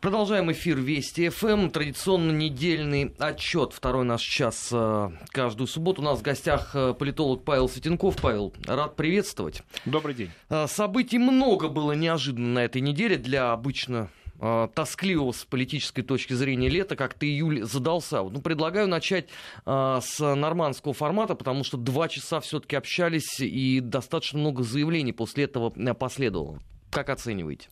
[0.00, 1.70] Продолжаем эфир Вести ФМ.
[1.70, 3.72] Традиционно недельный отчет.
[3.72, 6.02] Второй наш час э, каждую субботу.
[6.02, 8.16] У нас в гостях э, политолог Павел Светенков.
[8.20, 9.62] Павел, рад приветствовать.
[9.84, 10.30] Добрый день.
[10.50, 14.10] Э, событий много было неожиданно на этой неделе для обычно
[14.74, 18.22] тоскливого с политической точки зрения лета, как-то июль задался.
[18.22, 19.30] Ну, предлагаю начать
[19.64, 25.70] с нормандского формата, потому что два часа все-таки общались и достаточно много заявлений после этого
[25.94, 26.60] последовало.
[26.90, 27.68] Как оцениваете?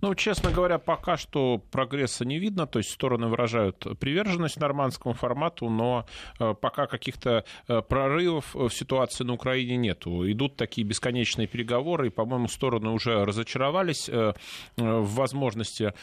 [0.00, 5.68] Ну, честно говоря, пока что прогресса не видно, то есть стороны выражают приверженность нормандскому формату,
[5.68, 6.06] но
[6.38, 10.30] э, пока каких-то э, прорывов в ситуации на Украине нету.
[10.30, 14.34] Идут такие бесконечные переговоры, и, по-моему, стороны уже разочаровались э,
[14.76, 15.94] в возможности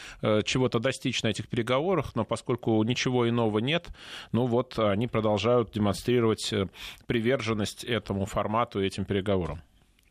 [0.44, 3.88] чего-то достичь на этих переговорах, но поскольку ничего иного нет,
[4.32, 6.52] ну вот они продолжают демонстрировать
[7.06, 9.62] приверженность этому формату этим переговорам.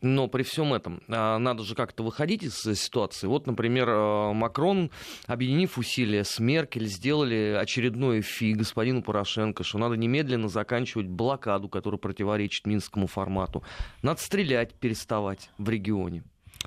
[0.02, 3.28] Но при всем этом а, надо же как-то выходить из ситуации.
[3.28, 4.90] Вот, например, а, Макрон,
[5.26, 11.98] объединив усилия с Меркель, сделали очередной фи господину Порошенко, что надо немедленно заканчивать блокаду, которая
[11.98, 13.62] противоречит минскому формату.
[14.02, 16.24] Надо стрелять, переставать в регионе.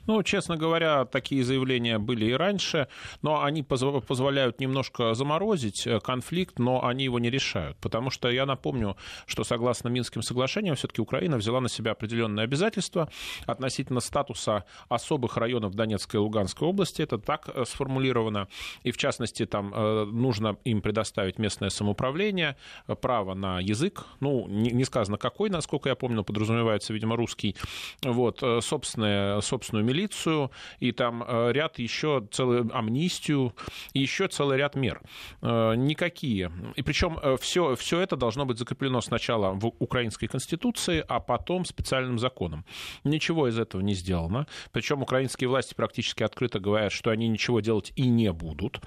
[0.08, 2.88] Ну, честно говоря, такие заявления были и раньше,
[3.22, 7.78] но они позволяют немножко заморозить э, конфликт, но они его не решают.
[7.78, 13.10] Потому что я напомню, что согласно Минским соглашениям, все-таки Украина взяла на себя определенные обязательства
[13.48, 17.02] относительно статуса особых районов Донецкой и Луганской области.
[17.02, 18.48] Это так э, сформулировано.
[18.84, 22.58] И, в частности, там э, нужно им предоставить местное самоуправление,
[23.02, 24.06] право на язык.
[24.20, 27.56] Ну, не сказано какой, насколько я помню, подразумевается, видимо, русский.
[28.04, 33.54] Вот, собственную, собственную милицию, и там э, ряд еще целую амнистию,
[33.94, 35.02] и еще целый ряд мер.
[35.42, 36.52] Э, никакие.
[36.76, 41.66] И причем все, э, все это должно быть закреплено сначала в украинской конституции, а потом
[41.66, 42.66] специальным законом.
[43.04, 44.48] Ничего из этого не сделано.
[44.72, 48.82] Причем украинские власти практически открыто говорят, что они ничего делать и не будут.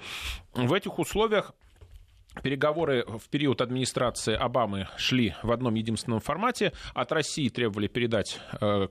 [0.53, 1.53] В этих условиях
[2.43, 6.73] Переговоры в период администрации Обамы шли в одном единственном формате.
[6.93, 8.39] От России требовали передать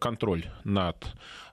[0.01, 0.97] контроль над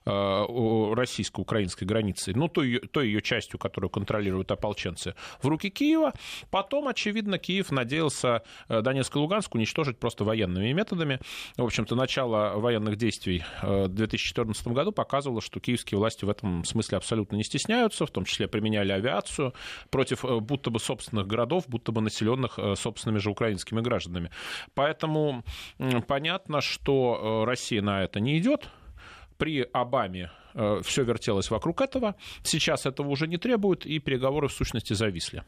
[0.06, 6.12] российско-украинской границы, ну, той той ее частью, которую контролируют ополченцы, в руки Киева.
[6.50, 11.20] Потом, очевидно, Киев надеялся э, Донецк и Луганск уничтожить просто военными методами.
[11.56, 16.64] В общем-то, начало военных действий э, в 2014 году показывало, что киевские власти в этом
[16.64, 19.54] смысле абсолютно не стесняются, в том числе применяли авиацию
[19.90, 24.30] против будто бы собственных городов, будто бы населенных собственными же украинскими гражданами.
[24.74, 25.44] Поэтому
[26.06, 28.68] понятно, что Россия на это не идет,
[29.36, 32.16] при Обаме э, все вертелось вокруг этого.
[32.42, 35.44] Сейчас этого уже не требуют, и переговоры в сущности зависли.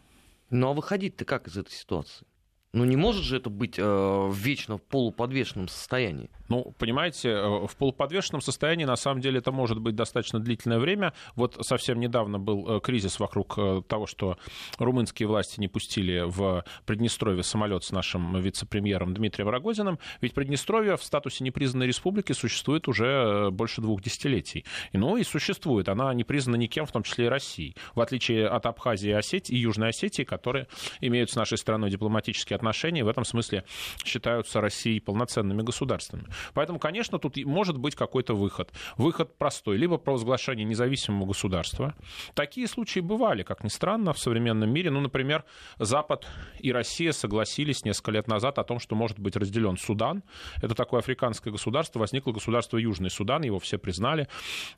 [0.50, 2.26] Ну а выходить-то как из этой ситуации?
[2.72, 4.34] Ну не может же это быть э, в
[4.78, 6.30] полуподвешенном состоянии?
[6.48, 11.12] Ну, понимаете, э, в полуподвешенном состоянии на самом деле это может быть достаточно длительное время.
[11.36, 14.38] Вот совсем недавно был э, кризис вокруг э, того, что
[14.78, 19.98] румынские власти не пустили в Приднестровье самолет с нашим вице-премьером Дмитрием Рогозиным.
[20.20, 24.64] Ведь Приднестровье в статусе непризнанной республики существует уже больше двух десятилетий.
[24.92, 25.88] И, ну и существует.
[25.88, 27.76] Она не признана никем, в том числе и Россией.
[27.94, 30.66] В отличие от Абхазии и, Осетии, и Южной Осетии, которые
[31.00, 33.64] имеют с нашей страной дипломатические отношения, в этом смысле
[34.04, 36.24] считаются Россией полноценными государствами.
[36.54, 38.72] Поэтому, конечно, тут может быть какой-то выход.
[38.96, 39.76] Выход простой.
[39.76, 41.94] Либо провозглашение независимого государства.
[42.34, 44.90] Такие случаи бывали, как ни странно, в современном мире.
[44.90, 45.44] Ну, например,
[45.78, 46.26] Запад
[46.58, 50.22] и Россия согласились несколько лет назад о том, что может быть разделен Судан.
[50.62, 52.00] Это такое африканское государство.
[52.00, 54.28] Возникло государство Южный Судан, его все признали.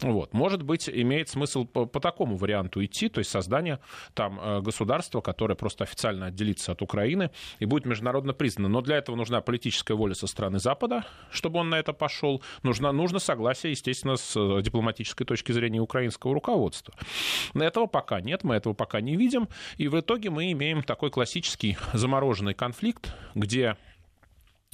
[0.00, 0.32] Вот.
[0.32, 3.80] Может быть, имеет смысл по, по такому варианту идти, то есть создание
[4.14, 8.68] там э, государства, которое просто официально отделится от Украины и будет международно признано.
[8.68, 12.42] Но для этого нужна политическая воля со стороны Запада, чтобы он на это пошел.
[12.62, 16.94] Нужно, нужно согласие, естественно, с э, дипломатической точки зрения украинского руководства.
[17.54, 19.48] Этого пока нет, мы этого пока не видим.
[19.76, 23.76] И в итоге мы имеем такой классический замороженный конфликт, где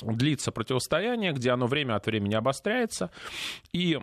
[0.03, 3.11] длится противостояние, где оно время от времени обостряется,
[3.73, 3.99] и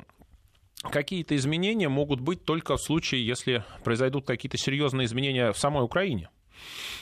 [0.81, 6.30] какие-то изменения могут быть только в случае, если произойдут какие-то серьезные изменения в самой Украине.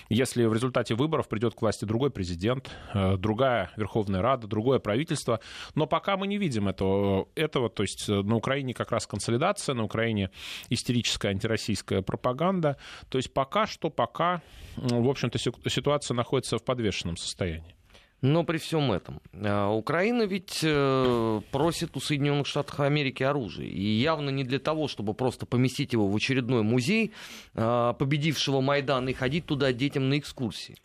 [0.10, 5.40] Если в результате выборов придет к власти другой президент, э, другая Верховная Рада, другое правительство,
[5.76, 7.70] но пока мы не видим этого, этого.
[7.70, 10.32] То есть э, на Украине как раз консолидация, на Украине
[10.70, 12.78] истерическая антироссийская пропаганда,
[13.10, 14.42] то есть пока что, пока,
[14.76, 15.38] в общем-то,
[15.70, 17.76] ситуация находится в подвешенном состоянии.
[18.22, 23.70] Но при всем этом, а, Украина ведь э, просит у Соединенных Штатов Америки оружие.
[23.70, 27.14] И явно не для того, чтобы просто поместить его в очередной музей
[27.56, 30.78] а, победившего Майдана и ходить туда детям на экскурсии.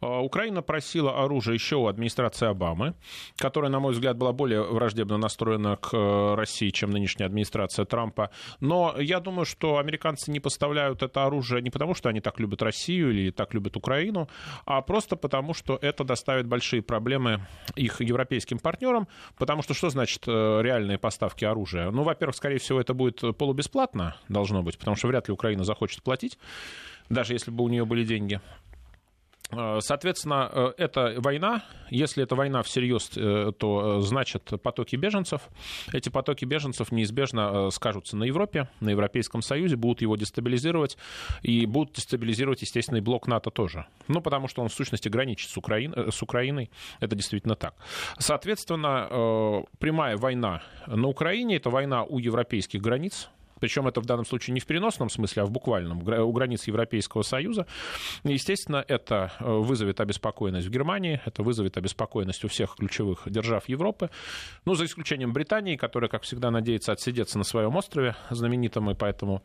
[0.00, 2.94] А, Украина просила оружие еще у администрации Обамы,
[3.36, 8.30] которая, на мой взгляд, была более враждебно настроена к э, России, чем нынешняя администрация Трампа.
[8.60, 12.62] Но я думаю, что американцы не поставляют это оружие не потому, что они так любят
[12.62, 14.28] Россию или так любят Украину,
[14.66, 19.08] а просто потому, что это доставит большие проблемы их европейским партнерам.
[19.36, 21.90] Потому что что значит э, реальные поставки оружия?
[21.90, 26.02] Ну, во-первых, скорее всего, это будет полубесплатно, должно быть, потому что вряд ли Украина захочет
[26.02, 26.38] платить
[27.08, 28.40] даже если бы у нее были деньги.
[29.50, 31.62] Э, соответственно, э, это война.
[31.90, 35.42] Если это война всерьез, э, то значит потоки беженцев.
[35.92, 40.98] Эти потоки беженцев неизбежно скажутся на Европе, на Европейском Союзе, будут его дестабилизировать
[41.42, 43.86] и будут дестабилизировать, естественно, и блок НАТО тоже.
[44.06, 45.94] Ну, потому что он в сущности граничит с, Украин...
[46.12, 46.70] с Украиной.
[47.00, 47.74] Это действительно так.
[48.18, 53.30] Соответственно, прямая война на Украине– это война у европейских границ,
[53.60, 57.22] причем это в данном случае не в переносном смысле, а в буквальном, у границ Европейского
[57.22, 57.66] Союза.
[58.24, 64.10] Естественно, это э, вызовет обеспокоенность в Германии, это вызовет обеспокоенность у всех ключевых держав Европы,
[64.64, 69.42] ну, за исключением Британии, которая, как всегда, надеется отсидеться на своем острове знаменитом, и поэтому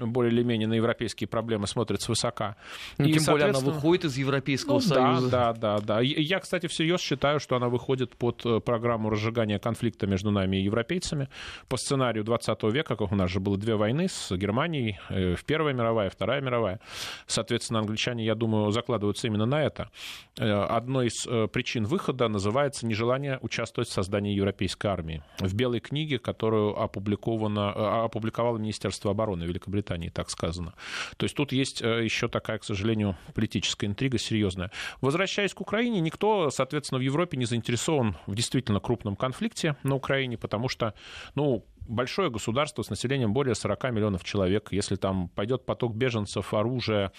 [0.00, 2.56] более или менее на европейские проблемы смотрит свысока.
[2.98, 5.30] Ну, и, тем более она выходит из Европейского ну, Союза.
[5.30, 6.00] Да, да, да, да.
[6.00, 10.62] Я, кстати, всерьез считаю, что она выходит под э, программу разжигания конфликта между нами и
[10.62, 11.28] европейцами
[11.68, 15.34] по сценарию 20 века, как у нас же было было две войны с Германией, э,
[15.34, 16.80] в Первая мировая, Вторая мировая.
[17.26, 19.90] Соответственно, англичане, я думаю, закладываются именно на это.
[20.38, 25.22] Э, одной из э, причин выхода называется нежелание участвовать в создании европейской армии.
[25.38, 30.74] В Белой книге, которую опубликовано, опубликовало Министерство обороны Великобритании, так сказано.
[31.16, 34.70] То есть тут есть еще такая, к сожалению, политическая интрига серьезная.
[35.00, 40.36] Возвращаясь к Украине, никто, соответственно, в Европе не заинтересован в действительно крупном конфликте на Украине,
[40.36, 40.94] потому что,
[41.34, 44.68] ну, большое государство с населением более 40 миллионов человек.
[44.72, 47.12] Если там пойдет поток беженцев, оружия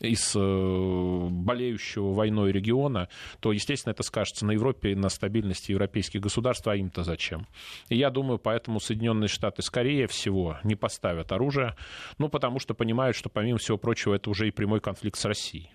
[0.00, 3.08] из э, болеющего войной региона,
[3.40, 7.46] то, естественно, это скажется на Европе на стабильности европейских государств, а им-то зачем?
[7.88, 11.76] И я думаю, поэтому Соединенные Штаты, скорее всего, не поставят оружие,
[12.18, 15.70] ну, потому что понимают, что, помимо всего прочего, это уже и прямой конфликт с Россией.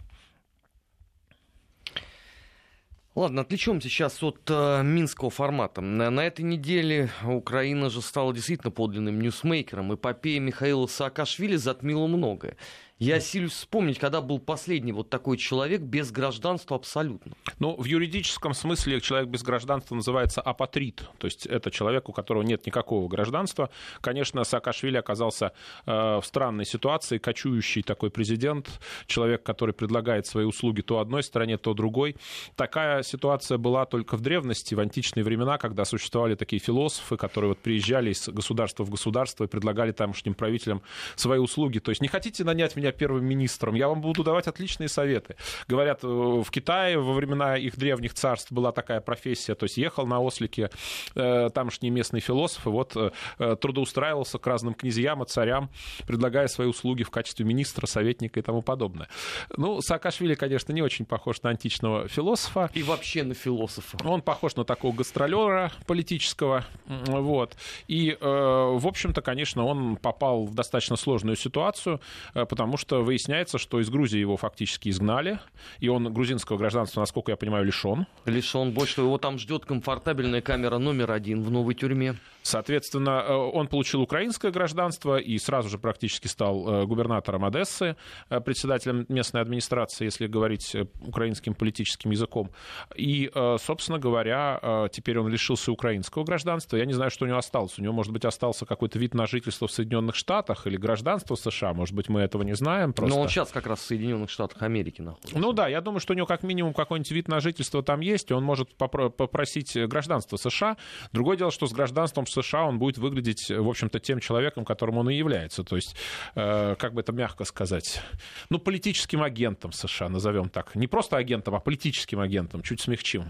[3.17, 5.81] Ладно, отвлечемся сейчас от э, минского формата.
[5.81, 9.95] На, на этой неделе Украина же стала действительно подлинным ньюсмейкером.
[9.95, 12.57] Эпопея Михаила Саакашвили затмила многое.
[12.99, 17.33] Я силюсь вспомнить, когда был последний вот такой человек без гражданства абсолютно.
[17.59, 22.41] Ну, в юридическом смысле человек без гражданства называется апатрит, то есть это человек, у которого
[22.41, 23.69] нет никакого гражданства.
[24.01, 25.53] Конечно, Саакашвили оказался
[25.85, 28.67] э, в странной ситуации, кочующий такой президент,
[29.05, 32.15] человек, который предлагает свои услуги то одной стороне, то другой.
[32.55, 37.59] Такая ситуация была только в древности, в античные времена, когда существовали такие философы, которые вот
[37.59, 40.81] приезжали из государства в государство и предлагали тамошним правителям
[41.15, 41.77] свои услуги.
[41.77, 45.35] То есть не хотите нанять меня меня первым министром, я вам буду давать отличные советы.
[45.67, 50.05] Говорят, э, в Китае во времена их древних царств была такая профессия, то есть ехал
[50.05, 50.69] на ослике
[51.15, 55.69] э, тамошний местный философ, и вот э, э, трудоустраивался к разным князьям и царям,
[56.07, 59.07] предлагая свои услуги в качестве министра, советника и тому подобное.
[59.55, 62.69] Ну, Саакашвили, конечно, не очень похож на античного философа.
[62.73, 63.97] И вообще на философа.
[64.03, 67.55] Он похож на такого гастролера политического, вот.
[67.87, 71.99] И, э, в общем-то, конечно, он попал в достаточно сложную ситуацию,
[72.33, 72.45] э,
[72.77, 75.39] потому что выясняется, что из Грузии его фактически изгнали,
[75.79, 78.05] и он грузинского гражданства, насколько я понимаю, лишен.
[78.25, 78.71] Лишен.
[78.71, 82.15] Больше того, его там ждет комфортабельная камера номер один в новой тюрьме.
[82.47, 87.95] Соответственно, э, он получил украинское гражданство и сразу же практически стал э, губернатором Одессы,
[88.29, 90.75] э, председателем местной администрации, если говорить
[91.05, 92.51] украинским политическим языком.
[92.95, 96.77] И, собственно говоря, теперь он лишился украинского гражданства.
[96.77, 97.77] Я не знаю, что у него осталось.
[97.79, 101.73] У него, может быть, остался какой-то вид на жительство в Соединенных Штатах или гражданство США.
[101.73, 102.93] Может быть, мы этого не знаем знаем.
[102.93, 103.15] Просто.
[103.15, 105.37] Но он сейчас как раз в Соединенных Штатах Америки находится.
[105.37, 108.31] Ну да, я думаю, что у него как минимум какой-нибудь вид на жительство там есть,
[108.31, 110.77] и он может попросить гражданство США.
[111.11, 115.09] Другое дело, что с гражданством США он будет выглядеть, в общем-то, тем человеком, которым он
[115.09, 115.63] и является.
[115.63, 115.95] То есть,
[116.35, 118.01] э, как бы это мягко сказать,
[118.49, 120.75] ну, политическим агентом США, назовем так.
[120.75, 123.25] Не просто агентом, а политическим агентом, чуть смягчим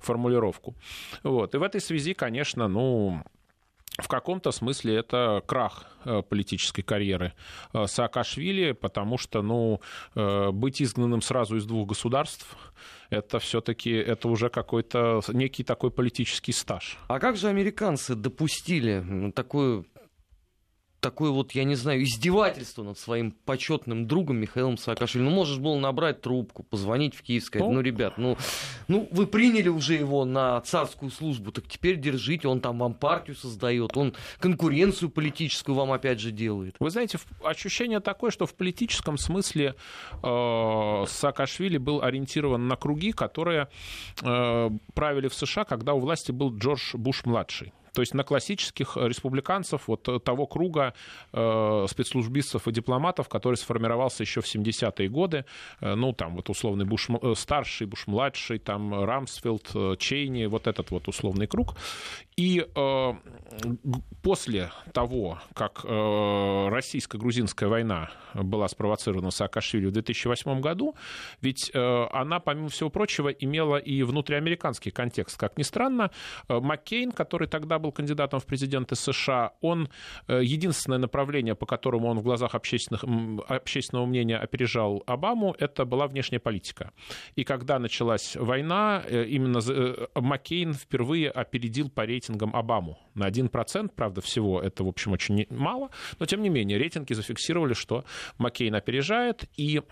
[0.00, 0.74] формулировку.
[1.22, 1.54] Вот.
[1.54, 3.22] И в этой связи, конечно, ну,
[3.98, 7.34] в каком-то смысле это крах э, политической карьеры
[7.74, 9.80] э, Саакашвили, потому что, ну,
[10.14, 12.56] э, быть изгнанным сразу из двух государств,
[13.12, 16.98] это все-таки, это уже какой-то некий такой политический стаж.
[17.08, 19.86] А как же американцы допустили такую
[21.02, 25.24] такое вот, я не знаю, издевательство над своим почетным другом Михаилом Саакашвили.
[25.24, 28.38] Ну, можешь было набрать трубку, позвонить в Киев, сказать, ну, ну ребят, ну,
[28.88, 33.36] ну, вы приняли уже его на царскую службу, так теперь держите, он там вам партию
[33.36, 36.76] создает, он конкуренцию политическую вам опять же делает.
[36.78, 39.74] Вы знаете, ощущение такое, что в политическом смысле
[40.22, 43.68] э, Саакашвили был ориентирован на круги, которые
[44.22, 47.72] э, правили в США, когда у власти был Джордж Буш-младший.
[47.92, 50.94] То есть на классических республиканцев вот того круга
[51.32, 55.44] э, спецслужбистов и дипломатов, который сформировался еще в 70-е годы,
[55.80, 60.66] э, ну, там вот условный Буш э, старший, Буш младший, там Рамсфилд, э, Чейни, вот
[60.66, 61.76] этот вот условный круг.
[62.36, 63.12] И э,
[64.22, 70.94] после того, как э, российско-грузинская война была спровоцирована Саакашвили в 2008 году,
[71.42, 75.38] ведь э, она, помимо всего прочего, имела и внутриамериканский контекст.
[75.38, 76.10] Как ни странно,
[76.48, 79.88] э, Маккейн, который тогда был кандидатом в президенты США, он
[80.28, 83.04] э, единственное направление, по которому он в глазах общественных,
[83.48, 86.92] общественного мнения опережал Обаму, это была внешняя политика.
[87.36, 92.98] И когда началась война, э, именно э, Маккейн впервые опередил по рейтингам Обаму.
[93.14, 97.74] На 1%, правда, всего это, в общем, очень мало, но тем не менее рейтинги зафиксировали,
[97.74, 98.04] что
[98.38, 99.82] Маккейн опережает, и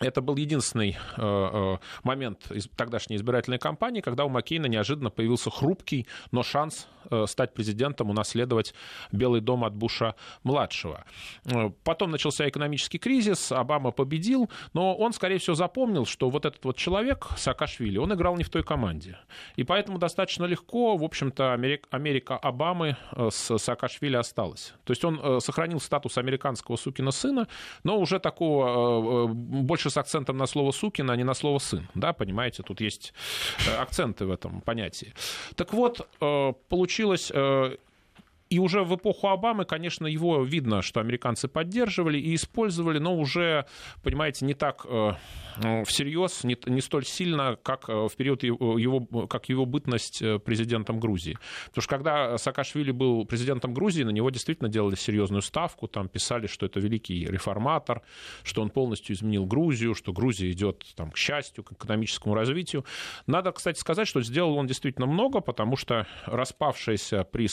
[0.00, 5.50] это был единственный э, э, момент из тогдашней избирательной кампании, когда у Маккейна неожиданно появился
[5.50, 8.74] хрупкий, но шанс э, стать президентом, унаследовать
[9.12, 11.04] Белый дом от Буша-младшего.
[11.84, 16.76] Потом начался экономический кризис, Обама победил, но он, скорее всего, запомнил, что вот этот вот
[16.76, 19.18] человек, Саакашвили, он играл не в той команде.
[19.54, 22.96] И поэтому достаточно легко, в общем-то, Америка, Америка Обамы
[23.30, 24.74] с Саакашвили осталась.
[24.84, 27.46] То есть он сохранил статус американского сукина сына,
[27.84, 31.88] но уже такого больше больше с акцентом на слово «сукин», а не на слово «сын».
[31.94, 33.14] Да, понимаете, тут есть
[33.66, 35.14] э, акценты в этом понятии.
[35.54, 37.76] Так вот, э, получилось э,
[38.50, 43.66] и уже в эпоху Обамы, конечно, его видно, что американцы поддерживали и использовали, но уже,
[44.02, 44.86] понимаете, не так
[45.62, 50.38] Э, всерьез, не, не столь сильно, как э, в период его, как его бытность э,
[50.38, 51.38] президентом Грузии.
[51.66, 56.46] Потому что когда Саакашвили был президентом Грузии, на него действительно делали серьезную ставку, там писали,
[56.46, 58.02] что это великий реформатор,
[58.42, 62.84] что он полностью изменил Грузию, что Грузия идет там, к счастью, к экономическому развитию.
[63.26, 67.46] Надо, кстати, сказать, что сделал он действительно много, потому что распавшееся при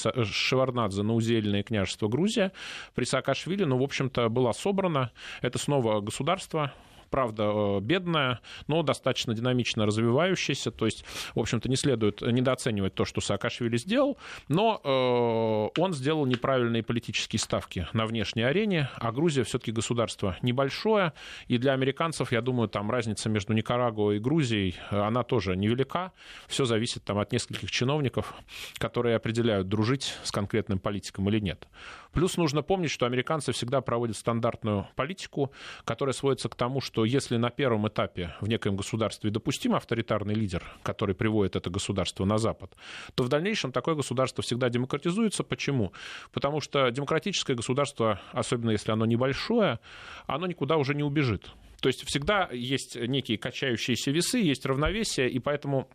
[0.81, 2.51] Шеварнадзе на удельное княжество Грузия
[2.95, 5.11] при Саакашвили, ну, в общем-то, была собрана.
[5.41, 6.73] Это снова государство,
[7.11, 10.71] правда, э, бедная, но достаточно динамично развивающаяся.
[10.71, 16.25] То есть, в общем-то, не следует недооценивать то, что Саакашвили сделал, но э, он сделал
[16.25, 21.13] неправильные политические ставки на внешней арене, а Грузия все-таки государство небольшое,
[21.47, 26.13] и для американцев, я думаю, там разница между Никарагуа и Грузией, э, она тоже невелика.
[26.47, 28.33] Все зависит там от нескольких чиновников,
[28.77, 31.67] которые определяют, дружить с конкретным политиком или нет.
[32.13, 35.51] Плюс нужно помнить, что американцы всегда проводят стандартную политику,
[35.85, 40.63] которая сводится к тому, что если на первом этапе в некоем государстве допустим авторитарный лидер,
[40.83, 42.75] который приводит это государство на Запад,
[43.15, 45.43] то в дальнейшем такое государство всегда демократизуется.
[45.43, 45.93] Почему?
[46.31, 49.79] Потому что демократическое государство, особенно если оно небольшое,
[50.27, 51.51] оно никуда уже не убежит.
[51.81, 55.89] То есть всегда есть некие качающиеся весы, есть равновесие, и поэтому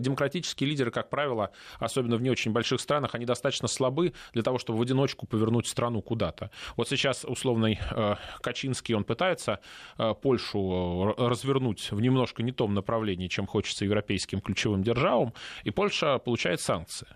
[0.00, 4.58] демократические лидеры, как правило, особенно в не очень больших странах, они достаточно слабы для того,
[4.58, 6.50] чтобы в одиночку повернуть страну куда-то.
[6.76, 9.60] Вот сейчас условный э, Качинский, он пытается
[9.98, 15.32] э, Польшу развернуть в немножко не том направлении, чем хочется европейским ключевым державам,
[15.64, 17.06] и Польша получает санкции.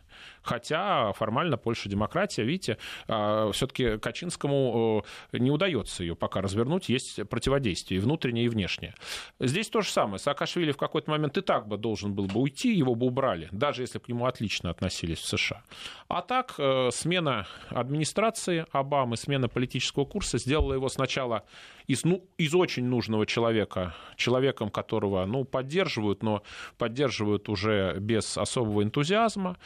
[0.42, 8.02] Хотя формально Польша демократия, видите, все-таки Качинскому не удается ее пока развернуть, есть противодействие и
[8.02, 8.94] внутреннее, и внешнее.
[9.40, 10.18] Здесь то же самое.
[10.18, 13.82] Саакашвили в какой-то момент и так бы должен был бы уйти, его бы убрали, даже
[13.82, 15.62] если к нему отлично относились в США.
[16.08, 21.44] А так, э, смена администрации Обамы, смена политического курса сделала его сначала
[21.86, 26.42] из, ну, из очень нужного человека, человеком, которого ну, поддерживают, но
[26.78, 29.56] поддерживают уже без особого энтузиазма,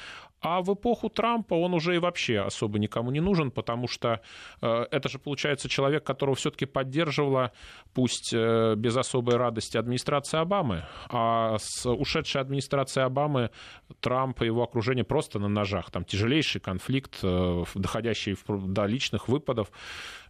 [0.40, 4.20] а в эпоху Трампа он уже и вообще особо никому не нужен, потому что
[4.62, 7.52] э, это же получается человек, которого все-таки поддерживала,
[7.92, 10.84] пусть э, без особой радости, администрация Обамы.
[11.10, 13.50] А с ушедшей администрацией Обамы
[14.00, 15.90] Трамп и его окружение просто на ножах.
[15.90, 19.70] Там тяжелейший конфликт, э, доходящий до личных выпадов.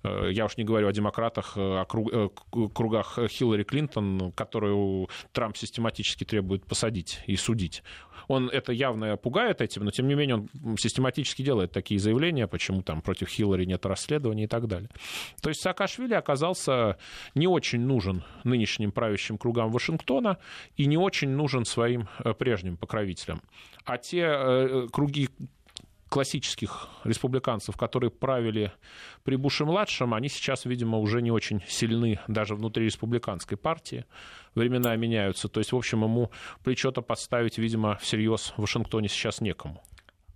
[0.02, 7.20] Э, я уж не говорю о демократах, кругах Хиллари Клинтон, которую Трамп систематически требует посадить
[7.26, 7.82] и судить.
[8.28, 12.82] Он это явно пугает этим, но тем не менее он систематически делает такие заявления, почему
[12.82, 14.88] там против Хиллари нет расследования и так далее.
[15.42, 16.96] То есть Саакашвили оказался
[17.34, 20.38] не очень нужен нынешним правящим кругам Вашингтона
[20.76, 22.08] и не очень нужен своим
[22.38, 23.42] прежним покровителям.
[23.84, 25.28] А те круги
[26.10, 28.72] классических республиканцев, которые правили
[29.22, 34.04] при Буше-младшем, они сейчас, видимо, уже не очень сильны даже внутри республиканской партии.
[34.54, 35.48] Времена меняются.
[35.48, 36.30] То есть, в общем, ему
[36.64, 39.82] плечо-то подставить, видимо, всерьез в Вашингтоне сейчас некому.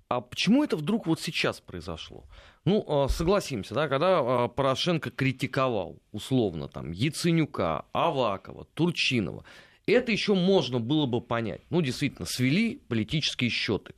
[0.09, 2.25] А почему это вдруг вот сейчас произошло?
[2.65, 9.45] Ну, а, согласимся, да, когда а, Порошенко критиковал, условно, там, Яценюка, Авакова, Турчинова,
[9.87, 11.63] это еще можно было бы понять.
[11.71, 13.95] Ну, действительно, свели политические счеты.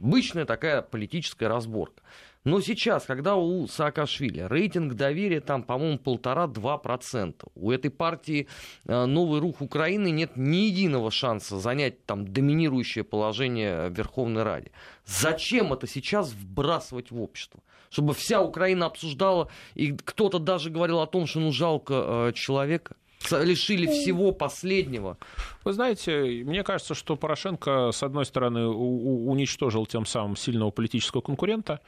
[0.00, 2.02] Обычная такая политическая разборка.
[2.42, 8.48] Но сейчас, когда у Саакашвили рейтинг доверия там, по-моему, полтора-два процента, у этой партии
[8.86, 14.72] э, «Новый рух Украины» нет ни единого шанса занять там доминирующее положение в Верховной Раде.
[15.04, 17.60] Зачем это сейчас вбрасывать в общество?
[17.90, 22.96] Чтобы вся Украина обсуждала, и кто-то даже говорил о том, что ну жалко э, человека
[23.30, 25.18] лишили всего последнего.
[25.62, 31.80] Вы знаете, мне кажется, что Порошенко, с одной стороны, уничтожил тем самым сильного политического конкурента,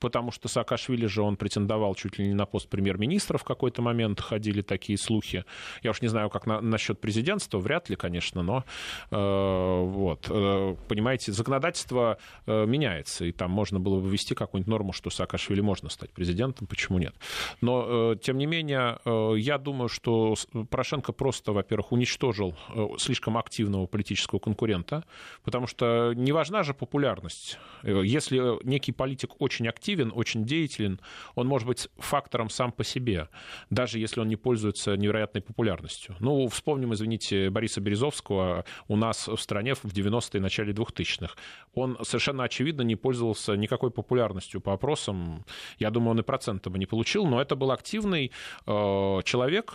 [0.00, 4.20] потому что Саакашвили же он претендовал чуть ли не на пост премьер-министра в какой-то момент,
[4.20, 5.44] ходили такие слухи.
[5.82, 8.64] Я уж не знаю, как на, насчет президентства, вряд ли, конечно, но
[9.10, 14.92] э, вот, э, понимаете, законодательство э, меняется, и там можно было бы ввести какую-нибудь норму,
[14.92, 17.14] что Саакашвили можно стать президентом, почему нет.
[17.60, 20.34] Но, э, тем не менее, э, я думаю, что
[20.68, 25.04] Порошенко просто, во-первых, уничтожил э, слишком активного политического конкурента,
[25.44, 27.58] потому что не важна же популярность.
[27.82, 31.00] Э, если некий политик очень активен, очень деятелен,
[31.34, 33.28] он может быть фактором сам по себе,
[33.70, 36.16] даже если он не пользуется невероятной популярностью.
[36.20, 41.34] Ну, вспомним, извините, Бориса Березовского у нас в стране в 90-е, начале 2000-х.
[41.74, 45.44] Он совершенно очевидно не пользовался никакой популярностью по опросам.
[45.78, 48.32] Я думаю, он и процента бы не получил, но это был активный
[48.66, 49.74] э, человек,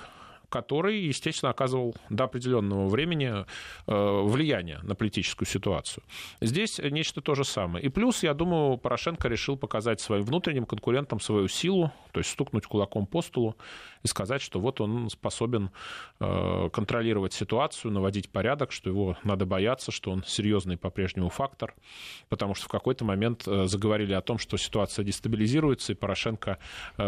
[0.50, 3.44] который, естественно, оказывал до определенного времени э,
[3.88, 6.04] влияние на политическую ситуацию.
[6.42, 7.86] Здесь нечто то же самое.
[7.86, 12.66] И плюс, я думаю, Порошенко решил показать своим внутренним конкурентам свою силу, то есть стукнуть
[12.66, 13.56] кулаком по столу
[14.04, 15.72] и сказать, что вот он способен
[16.20, 21.74] э, контролировать ситуацию, наводить порядок, что его надо бояться, что он серьезный по-прежнему фактор,
[22.30, 26.60] потому что в какой-то момент э, заговорили о том, что ситуация дестабилизируется, и Порошенко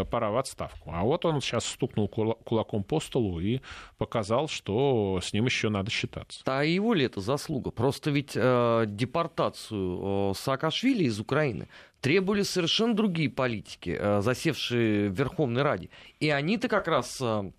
[0.10, 0.92] пора в отставку.
[0.94, 3.62] А вот он сейчас стукнул кулаком по столу, столу и
[3.98, 6.42] показал, что с ним еще надо считаться.
[6.46, 7.72] А его ли это заслуга?
[7.72, 11.68] Просто ведь э, депортацию э, Саакашвили из Украины
[12.02, 15.90] требовали совершенно другие политики, э, засевшие в Верховной Раде.
[16.20, 17.20] И они-то как раз...
[17.22, 17.52] Э,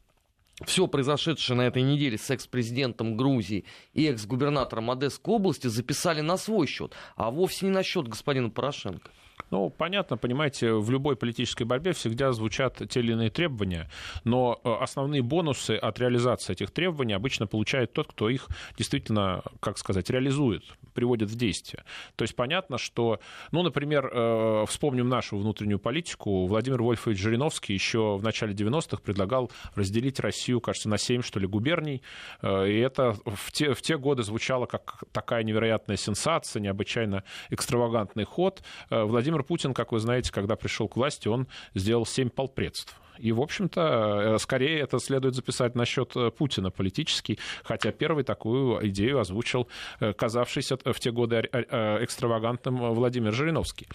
[0.66, 6.66] все произошедшее на этой неделе с экс-президентом Грузии и экс-губернатором Одесской области записали на свой
[6.66, 9.08] счет, а вовсе не на счет господина Порошенко.
[9.50, 13.88] Ну, понятно, понимаете, в любой политической борьбе всегда звучат те или иные требования,
[14.24, 19.78] но э, основные бонусы от реализации этих требований обычно получает тот, кто их действительно, как
[19.78, 21.84] сказать, реализует, приводит в действие.
[22.16, 23.20] То есть понятно, что,
[23.50, 29.50] ну, например, э, вспомним нашу внутреннюю политику, Владимир Вольфович Жириновский еще в начале 90-х предлагал
[29.74, 32.02] разделить Россию, кажется, на 7, что ли, губерний,
[32.42, 38.24] э, и это в те, в те годы звучало как такая невероятная сенсация, необычайно экстравагантный
[38.24, 38.62] ход.
[38.90, 42.99] Владимир Владимир Путин, как вы знаете, когда пришел к власти, он сделал семь полпредств.
[43.19, 48.88] И, в общем-то, э, скорее это следует записать насчет э, Путина политический, хотя первый такую
[48.88, 49.69] идею озвучил
[50.00, 53.86] э, казавшийся в те годы экстравагантным Владимир Жириновский.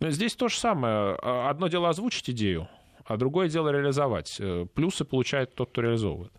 [0.00, 1.14] Здесь то же самое.
[1.14, 2.66] Одно дело озвучить идею,
[3.04, 4.40] а другое дело реализовать.
[4.74, 6.32] Плюсы получает тот, кто реализовывает.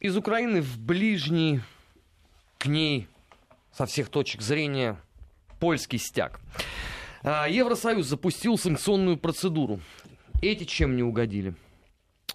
[0.00, 1.60] Из Украины в ближний
[2.56, 3.08] к ней
[3.72, 4.98] со всех точек зрения
[5.58, 6.40] польский стяг.
[7.22, 9.80] А, Евросоюз запустил санкционную процедуру.
[10.40, 11.54] Эти чем не угодили?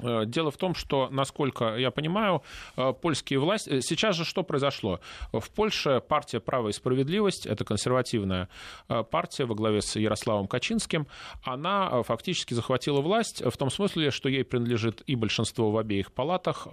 [0.03, 2.43] Э, дело в том, что, насколько я понимаю,
[2.75, 3.69] э, польские власти...
[3.69, 4.99] Э, сейчас же что произошло?
[5.31, 8.49] В Польше партия «Право и справедливость», это консервативная
[8.87, 11.07] партия во главе с Ярославом Качинским,
[11.43, 16.67] она фактически захватила власть в том смысле, что ей принадлежит и большинство в обеих палатах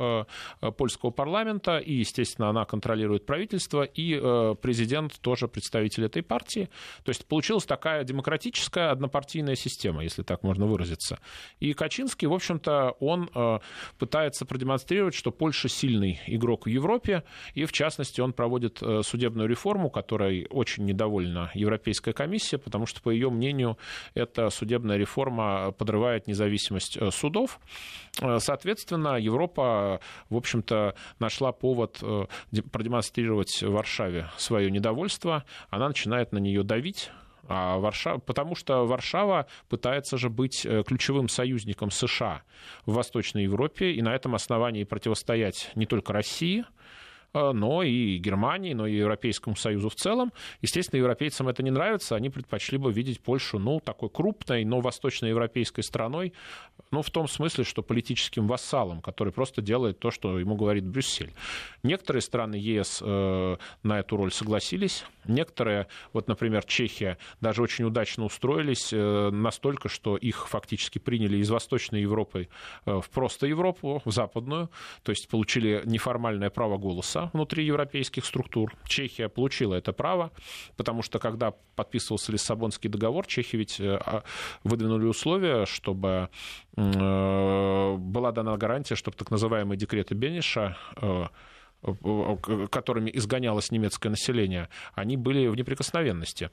[0.76, 4.18] польского парламента, и, естественно, она контролирует правительство, и
[4.60, 6.68] президент тоже представитель этой партии.
[7.04, 11.18] То есть получилась такая демократическая однопартийная система, если так можно выразиться.
[11.60, 13.58] И Качинский, в общем-то, он он э,
[13.98, 19.48] пытается продемонстрировать, что Польша сильный игрок в Европе, и в частности он проводит э, судебную
[19.48, 23.78] реформу, которой очень недовольна Европейская комиссия, потому что, по ее мнению,
[24.14, 27.60] эта судебная реформа подрывает независимость э, судов.
[28.38, 32.02] Соответственно, Европа, в общем-то, нашла повод
[32.72, 35.44] продемонстрировать Варшаве свое недовольство.
[35.70, 37.10] Она начинает на нее давить,
[37.52, 42.42] а Варшава, потому что Варшава пытается же быть э, ключевым союзником США
[42.86, 46.64] в Восточной Европе и на этом основании противостоять не только России,
[47.32, 50.32] но и Германии, но и Европейскому Союзу в целом.
[50.62, 55.84] Естественно, европейцам это не нравится, они предпочли бы видеть Польшу, ну, такой крупной, но восточноевропейской
[55.84, 56.32] страной,
[56.90, 61.32] ну, в том смысле, что политическим вассалом, который просто делает то, что ему говорит Брюссель.
[61.82, 68.24] Некоторые страны ЕС э, на эту роль согласились, некоторые, вот, например, Чехия, даже очень удачно
[68.24, 72.48] устроились э, настолько, что их фактически приняли из Восточной Европы
[72.86, 74.70] э, в просто Европу, в западную,
[75.02, 78.74] то есть получили неформальное право голоса внутри европейских структур.
[78.86, 80.30] Чехия получила это право,
[80.76, 84.22] потому что когда подписывался Лиссабонский договор, чехи ведь э, а,
[84.64, 86.28] выдвинули условия, чтобы
[86.76, 91.26] э, была дана гарантия, чтобы так называемые декреты Бениша э,
[92.70, 96.50] которыми изгонялось немецкое население, они были в неприкосновенности.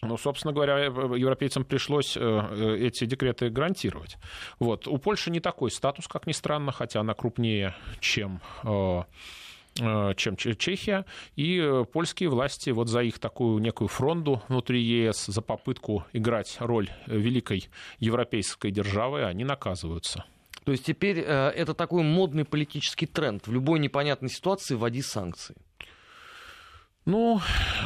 [0.00, 4.16] Ну, собственно говоря, европейцам пришлось эти декреты гарантировать.
[4.58, 4.88] Вот.
[4.88, 8.40] У Польши не такой статус, как ни странно, хотя она крупнее, чем
[9.74, 15.42] чем Чехия, и э, польские власти вот за их такую некую фронду внутри ЕС, за
[15.42, 20.24] попытку играть роль великой европейской державы, они наказываются.
[20.64, 23.46] То есть теперь э, это такой модный политический тренд.
[23.46, 25.56] В любой непонятной ситуации вводи санкции.
[27.04, 27.40] Ну,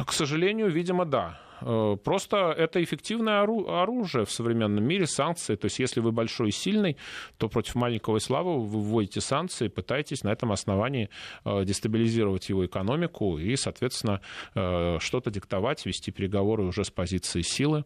[0.05, 1.39] к сожалению, видимо, да.
[1.61, 5.55] Э, просто это эффективное оружие в современном мире, санкции.
[5.55, 6.97] То есть если вы большой и сильный,
[7.37, 11.09] то против маленького и слабого вы вводите санкции, пытаетесь на этом основании
[11.45, 14.21] э, дестабилизировать его экономику и, соответственно,
[14.55, 17.85] э, что-то диктовать, вести переговоры уже с позиции силы.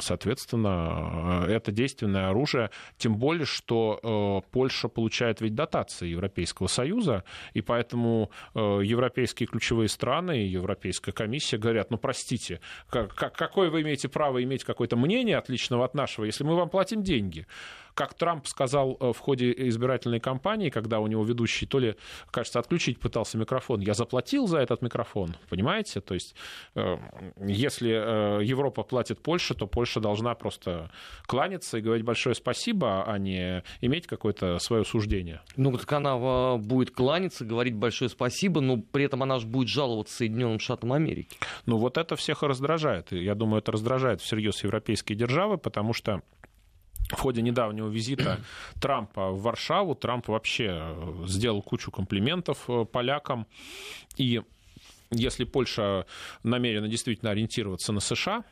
[0.00, 8.30] Соответственно, это действенное оружие, тем более, что Польша получает ведь дотации Европейского Союза, и поэтому
[8.54, 14.64] европейские ключевые страны и Европейская комиссия говорят, ну, простите, как, какое вы имеете право иметь
[14.64, 17.46] какое-то мнение отличного от нашего, если мы вам платим деньги?
[17.98, 21.96] Как Трамп сказал э, в ходе избирательной кампании, когда у него ведущий то ли,
[22.30, 26.00] кажется, отключить пытался микрофон, я заплатил за этот микрофон, понимаете?
[26.00, 26.36] То есть,
[26.76, 26.96] э,
[27.44, 30.92] если э, Европа платит Польше, то Польша должна просто
[31.26, 35.40] кланяться и говорить большое спасибо, а не иметь какое-то свое суждение.
[35.56, 40.18] Ну, так она будет кланяться, говорить большое спасибо, но при этом она же будет жаловаться
[40.18, 41.36] Соединенным Штатам Америки.
[41.66, 43.10] Ну, вот это всех и раздражает.
[43.10, 46.22] Я думаю, это раздражает всерьез европейские державы, потому что
[47.10, 48.40] в ходе недавнего визита
[48.80, 53.46] Трампа в Варшаву Трамп вообще э, сделал кучу комплиментов э, полякам.
[54.16, 54.42] И
[55.10, 56.06] если Польша
[56.42, 58.44] намерена действительно ориентироваться на США,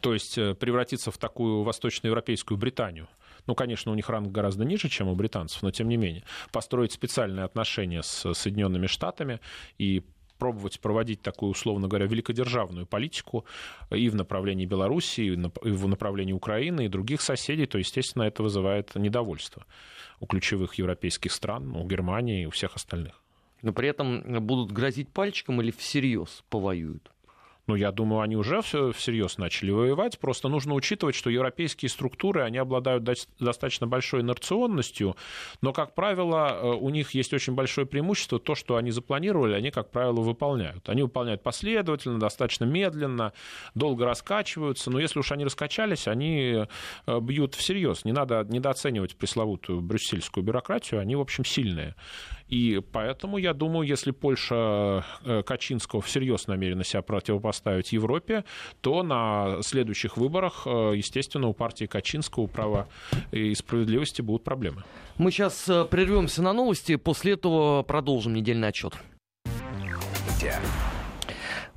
[0.00, 3.08] то есть э, превратиться в такую восточноевропейскую Британию,
[3.46, 6.92] ну, конечно, у них ранг гораздо ниже, чем у британцев, но тем не менее, построить
[6.92, 9.40] специальные отношения с Соединенными Штатами
[9.78, 10.04] и
[10.40, 13.44] пробовать проводить такую, условно говоря, великодержавную политику
[13.90, 18.96] и в направлении Белоруссии, и в направлении Украины и других соседей, то, естественно, это вызывает
[18.96, 19.64] недовольство
[20.18, 23.22] у ключевых европейских стран, у Германии и у всех остальных.
[23.62, 27.10] Но при этом будут грозить пальчиком или всерьез повоюют?
[27.70, 30.18] Ну, я думаю, они уже всерьез начали воевать.
[30.18, 35.14] Просто нужно учитывать, что европейские структуры, они обладают достаточно большой инерционностью,
[35.62, 38.40] но, как правило, э, у них есть очень большое преимущество.
[38.40, 40.88] То, что они запланировали, они, как правило, выполняют.
[40.88, 43.34] Они выполняют последовательно, достаточно медленно,
[43.76, 44.90] долго раскачиваются.
[44.90, 46.66] Но если уж они раскачались, они
[47.06, 48.04] э, бьют всерьез.
[48.04, 50.98] Не надо недооценивать пресловутую брюссельскую бюрократию.
[50.98, 51.94] Они, в общем, сильные.
[52.50, 58.44] И поэтому, я думаю, если Польша э, Качинского всерьез намерена себя противопоставить Европе,
[58.80, 62.88] то на следующих выборах, э, естественно, у партии Качинского, права
[63.30, 64.82] и справедливости будут проблемы.
[65.16, 68.94] Мы сейчас э, прервемся на новости, после этого продолжим недельный отчет.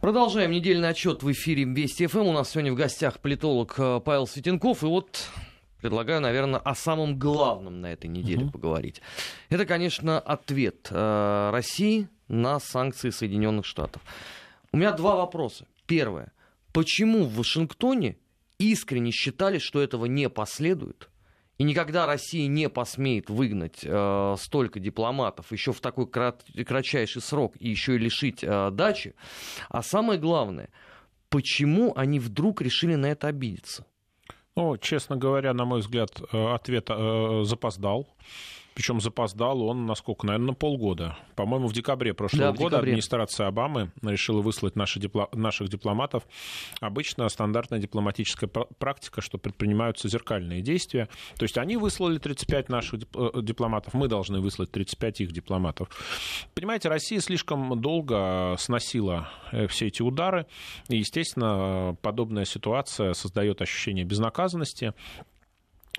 [0.02, 2.28] Продолжаем недельный отчет в эфире Вести ФМ.
[2.28, 4.84] У нас сегодня в гостях политолог Павел Светенков.
[4.84, 5.30] И вот
[5.84, 8.54] предлагаю, наверное, о самом главном на этой неделе угу.
[8.54, 9.02] поговорить.
[9.50, 14.02] Это, конечно, ответ э, России на санкции Соединенных Штатов.
[14.72, 15.68] У меня два вопроса.
[15.86, 16.32] Первое.
[16.72, 18.18] Почему в Вашингтоне
[18.60, 21.10] искренне считали, что этого не последует?
[21.58, 27.56] И никогда Россия не посмеет выгнать э, столько дипломатов еще в такой крат- кратчайший срок
[27.60, 29.16] и еще и лишить э, дачи.
[29.68, 30.70] А самое главное,
[31.28, 33.86] почему они вдруг решили на это обидеться?
[34.56, 38.08] Ну, честно говоря, на мой взгляд, э, ответ э, запоздал.
[38.74, 41.18] Причем запоздал он, насколько, наверное, на полгода.
[41.36, 42.92] По-моему, в декабре прошлого да, года декабре.
[42.92, 45.30] администрация Обамы решила выслать наши дипло...
[45.34, 46.24] наших дипломатов.
[46.80, 51.10] Обычно стандартная дипломатическая практика, что предпринимаются зеркальные действия.
[51.38, 55.90] То есть они выслали 35 наших э, дипломатов, мы должны выслать 35 их дипломатов.
[56.54, 60.46] Понимаете, Россия слишком долго сносила э, все эти удары.
[60.90, 64.94] И, естественно, подобная ситуация создает ощущение безнаказанности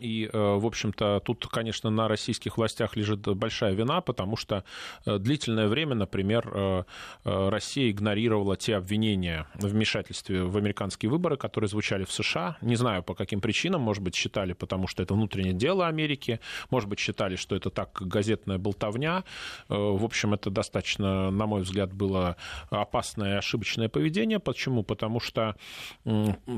[0.00, 4.64] И, э, в общем-то, тут, конечно, на российских властях лежит большая вина, потому что
[5.07, 6.83] э, длительное время, например, э,
[7.24, 12.57] Россия игнорировала те обвинения в вмешательстве в американские выборы, которые звучали в США.
[12.61, 13.83] Не знаю, по каким причинам.
[13.83, 16.40] Может быть, считали, потому что это внутреннее дело Америки.
[16.70, 19.22] Может быть, считали, что это так газетная болтовня.
[19.68, 22.37] В общем, это достаточно, на мой взгляд, было
[22.70, 24.40] опасное и ошибочное поведение.
[24.40, 24.83] Почему?
[24.83, 25.54] Потому что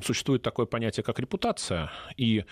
[0.03, 1.90] существует такое понятие, как репутация.
[2.16, 2.44] И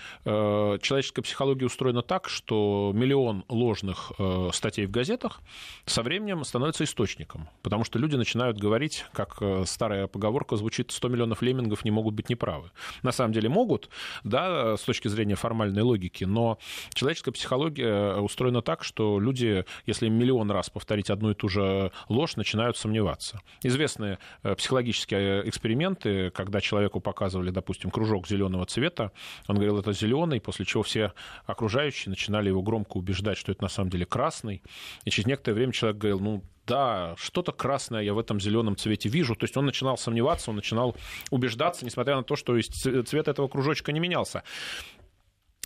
[0.81, 5.41] человеческая психология устроена так, что миллион ложных э, статей в газетах
[5.87, 11.09] со временем становится источником, потому что люди начинают говорить, как э, старая поговорка звучит, 100
[11.09, 12.71] миллионов леммингов не могут быть неправы.
[13.03, 13.91] На самом деле могут,
[14.23, 16.59] да, с точки зрения формальной логики, но
[16.93, 22.37] человеческая психология устроена так, что люди, если миллион раз повторить одну и ту же ложь,
[22.37, 23.41] начинают сомневаться.
[23.63, 29.13] Известные э, психологические эксперименты, когда человеку показывали, допустим, кружок зеленого цвета,
[29.47, 31.13] он говорил, это зеленый, после после чего все
[31.47, 34.63] окружающие начинали его громко убеждать, что это на самом деле красный.
[35.05, 39.09] И через некоторое время человек говорил, ну, да, что-то красное я в этом зеленом цвете
[39.11, 39.35] вижу.
[39.35, 40.97] То есть он начинал сомневаться, он начинал
[41.31, 44.43] убеждаться, несмотря на то, что цвет этого кружочка не менялся.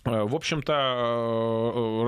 [0.05, 0.73] Э, в общем-то,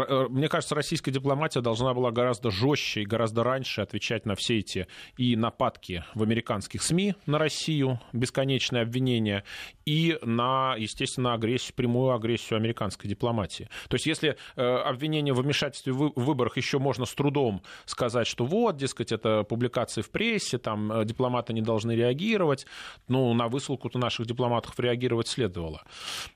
[0.09, 4.35] э, э, мне кажется, российская дипломатия должна была гораздо жестче и гораздо раньше отвечать на
[4.35, 9.45] все эти и нападки в американских СМИ на Россию, бесконечные обвинения,
[9.85, 13.69] и на, естественно, агрессию, прямую агрессию американской дипломатии.
[13.89, 18.77] То есть, если обвинение в вмешательстве в выборах еще можно с трудом сказать, что вот,
[18.77, 22.67] дескать, это публикации в прессе, там дипломаты не должны реагировать,
[23.09, 25.83] ну, на высылку-то наших дипломатов реагировать следовало.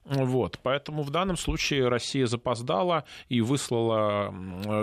[0.05, 4.33] Вот, поэтому в данном случае Россия запоздала и выслала,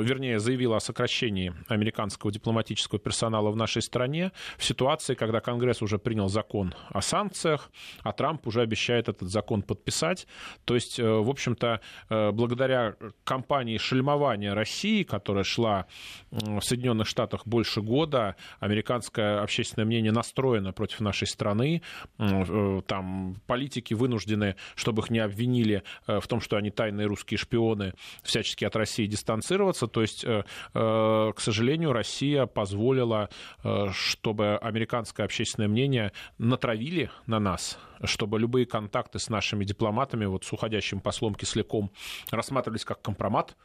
[0.01, 5.97] вернее, заявила о сокращении американского дипломатического персонала в нашей стране в ситуации, когда Конгресс уже
[5.97, 7.71] принял закон о санкциях,
[8.03, 10.27] а Трамп уже обещает этот закон подписать.
[10.65, 15.85] То есть, э, в общем-то, э, благодаря кампании шельмования России, которая шла
[16.31, 21.81] в Соединенных Штатах больше года, американское общественное мнение настроено против нашей страны,
[22.17, 27.37] э, там политики вынуждены, чтобы их не обвинили в том, что что они тайные русские
[27.37, 29.87] шпионы, всячески от России дистанцироваться.
[29.87, 33.29] То есть, э, э, к сожалению, Россия позволила,
[33.63, 40.43] э, чтобы американское общественное мнение натравили на нас, чтобы любые контакты с нашими дипломатами, вот
[40.43, 41.89] с уходящим послом Кисляком,
[42.31, 43.55] рассматривались как компромат,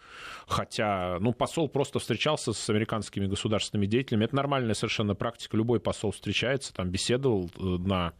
[0.47, 6.13] хотя, ну, посол просто встречался с американскими государственными деятелями, это нормальная совершенно практика, любой посол
[6.13, 8.13] встречается, там, беседовал на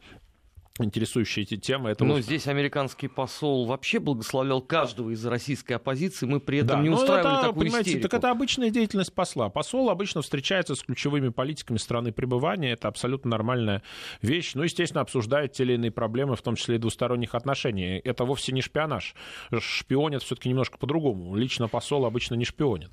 [0.85, 1.89] интересующие эти темы.
[1.89, 2.23] Это Но вот...
[2.23, 7.37] здесь американский посол вообще благословлял каждого из российской оппозиции, мы при этом да, не устраивали
[7.37, 8.09] это, такую понимаете, истерику.
[8.09, 9.49] Так это обычная деятельность посла.
[9.49, 13.81] Посол обычно встречается с ключевыми политиками страны пребывания, это абсолютно нормальная
[14.21, 14.53] вещь.
[14.55, 17.99] Ну, естественно, обсуждает те или иные проблемы, в том числе и двусторонних отношений.
[18.03, 19.15] Это вовсе не шпионаж.
[19.59, 21.35] Шпионят все-таки немножко по-другому.
[21.35, 22.91] Лично посол обычно не шпионит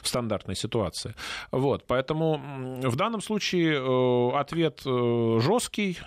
[0.00, 1.14] в стандартной ситуации.
[1.50, 2.40] Вот, поэтому
[2.82, 5.98] в данном случае э, ответ э, жесткий,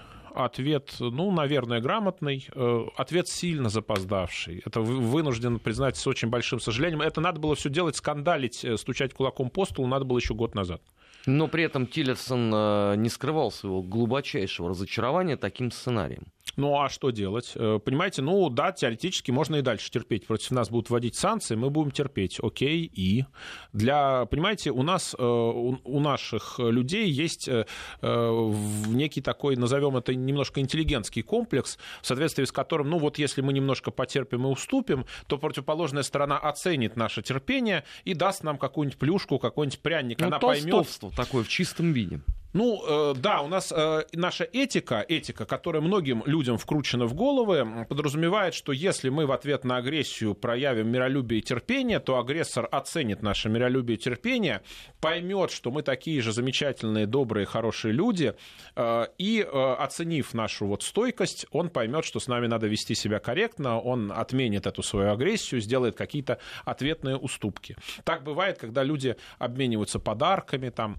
[0.46, 4.62] ответ, ну, наверное, грамотный, э, ответ сильно запоздавший.
[4.66, 7.02] Это вынужден признать с очень большим сожалением.
[7.02, 10.56] Это надо было все делать, скандалить, э, стучать кулаком по столу, надо было еще год
[10.56, 10.82] назад.
[11.26, 16.28] Но при этом Тиллерсон э, не скрывал своего глубочайшего разочарования таким сценарием.
[16.56, 17.52] Ну а что делать?
[17.56, 20.26] Э, понимаете, ну да, теоретически можно и дальше терпеть.
[20.26, 22.40] Против нас будут вводить санкции, мы будем терпеть.
[22.42, 23.26] Окей, и
[23.74, 27.66] для, понимаете, у нас, э, у наших людей есть э,
[28.02, 33.54] некий такой, назовем это немножко интеллигентский комплекс, в соответствии с которым, ну вот если мы
[33.54, 39.40] немножко потерпим и уступим, то противоположная сторона оценит наше терпение и даст нам какую-нибудь плюшку,
[39.40, 40.20] какой-нибудь пряник.
[40.20, 40.88] Ну, Она поймет.
[41.16, 42.22] такое в чистом виде.
[42.54, 47.86] Ну, э, да, у нас э, наша этика, этика, которая многим людям вкручена в головы,
[47.90, 53.22] подразумевает, что если мы в ответ на агрессию проявим миролюбие и терпение, то агрессор оценит
[53.22, 54.62] наше миролюбие и терпение,
[55.02, 58.34] поймет, что мы такие же замечательные, добрые, хорошие люди,
[58.76, 63.80] э, и оценив нашу вот стойкость, он поймет, что с нами надо вести себя корректно,
[63.80, 67.76] он отменит эту свою агрессию, сделает какие-то ответные уступки.
[68.06, 70.98] Так бывает, когда люди обмениваются подарками, там,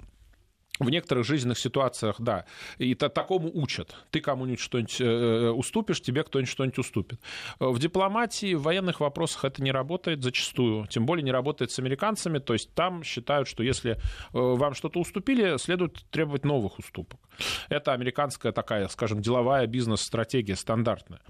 [0.79, 2.45] в некоторых жизненных ситуациях, да,
[2.79, 3.97] и то, такому учат.
[4.11, 7.21] Ты кому-нибудь что-нибудь э, э, уступишь, тебе кто-нибудь что-нибудь уступит.
[7.59, 10.87] В дипломатии, в военных вопросах это не работает зачастую.
[10.87, 12.39] Тем более не работает с американцами.
[12.39, 13.97] То есть там считают, что если э,
[14.33, 17.21] вам что-то уступили, следует требовать новых уступок.
[17.69, 21.21] Это американская такая, скажем, деловая бизнес-стратегия стандартная.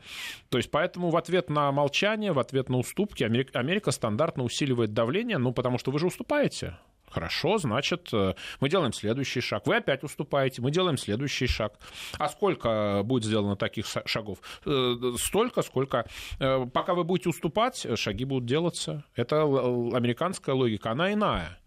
[0.50, 5.38] То есть поэтому в ответ на молчание, в ответ на уступки Америка стандартно усиливает давление,
[5.38, 6.76] ну потому что вы же уступаете
[7.10, 9.66] Хорошо, значит, э, мы делаем следующий шаг.
[9.66, 11.78] Вы опять уступаете, мы делаем следующий шаг.
[12.18, 14.38] А сколько будет сделано таких шагов?
[14.66, 16.06] Э, столько, сколько.
[16.38, 19.04] Э, пока вы будете уступать, шаги будут делаться.
[19.14, 21.58] Это американская логика, она иная.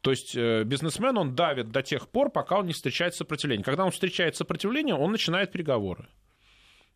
[0.00, 3.64] То есть бизнесмен, он давит до тех пор, пока он не встречает сопротивление.
[3.64, 6.08] Когда он встречает сопротивление, он начинает переговоры.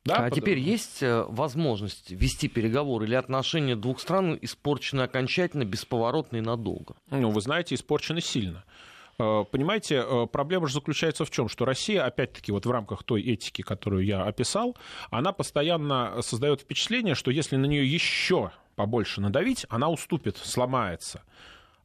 [0.04, 6.40] Да, а теперь есть возможность вести переговоры или отношения двух стран испорчены окончательно, бесповоротно и
[6.42, 6.94] надолго?
[7.10, 8.64] Ну, вы знаете, испорчены сильно.
[9.18, 13.22] Э, понимаете, э, проблема же заключается в чем, что Россия, опять-таки, вот в рамках той
[13.22, 14.76] этики, которую я описал,
[15.10, 21.22] она постоянно создает впечатление, что если на нее еще побольше надавить, она уступит, сломается.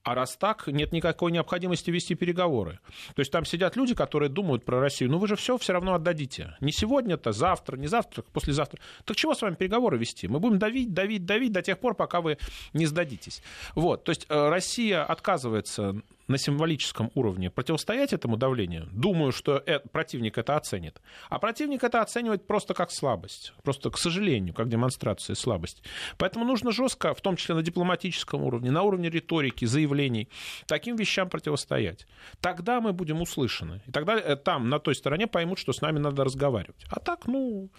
[0.04, 2.80] А раз так, нет никакой необходимости вести переговоры.
[3.16, 5.12] То есть там сидят люди, которые думают про Россию.
[5.12, 6.56] Ну вы же все все равно отдадите.
[6.62, 8.80] Не сегодня-то, завтра, не завтра, послезавтра.
[9.06, 10.28] Так чего с вами переговоры вести?
[10.28, 12.38] Мы будем давить, давить, давить до тех пор, пока вы
[12.74, 13.42] не сдадитесь.
[13.76, 14.04] Вот.
[14.04, 20.56] То есть э, Россия отказывается на символическом уровне противостоять этому давлению, думаю, что противник это
[20.56, 21.02] оценит.
[21.30, 25.82] А противник это оценивает просто как слабость, просто, к сожалению, как демонстрация слабости.
[26.18, 30.30] Поэтому нужно жестко, в том числе на дипломатическом уровне, на уровне риторики, заявлений,
[30.68, 32.06] таким вещам противостоять.
[32.40, 33.82] Тогда мы будем услышаны.
[33.88, 36.86] И тогда э, там, на той стороне, поймут, что с нами надо разговаривать.
[36.90, 37.70] А так, ну,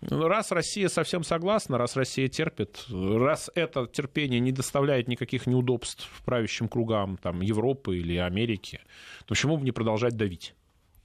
[0.00, 6.68] Раз Россия совсем согласна, раз Россия терпит, раз это терпение не доставляет никаких неудобств правящим
[6.68, 8.80] кругам там, Европы или Америки,
[9.20, 10.54] то почему бы не продолжать давить?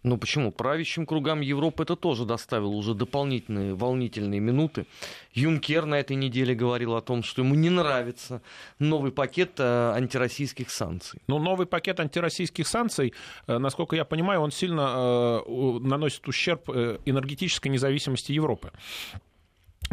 [0.03, 0.51] Ну почему?
[0.51, 4.85] Правящим кругам Европы это тоже доставило уже дополнительные волнительные минуты.
[5.33, 8.41] Юнкер на этой неделе говорил о том, что ему не нравится
[8.79, 11.21] новый пакет э, антироссийских санкций.
[11.27, 13.13] Ну, новый пакет антироссийских санкций,
[13.47, 18.71] э, насколько я понимаю, он сильно э, наносит ущерб энергетической независимости Европы.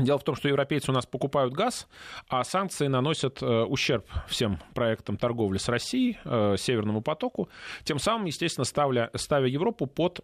[0.01, 1.89] Дело в том, что европейцы у нас покупают газ,
[2.29, 7.49] а санкции наносят э, ущерб всем проектам торговли с Россией, э, Северному потоку,
[7.85, 10.21] тем самым, естественно, ставля, ставя Европу под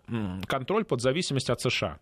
[0.47, 1.99] контроль, под зависимость от США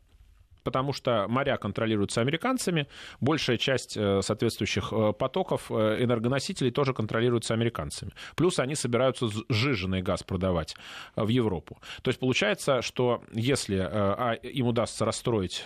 [0.65, 2.89] потому что моря контролируются американцами,
[3.21, 8.13] большая часть э, соответствующих э, потоков э, энергоносителей тоже контролируются американцами.
[8.35, 10.75] Плюс они собираются сжиженный газ продавать
[11.15, 11.79] в Европу.
[12.03, 15.65] То есть получается, что если а, им удастся расстроить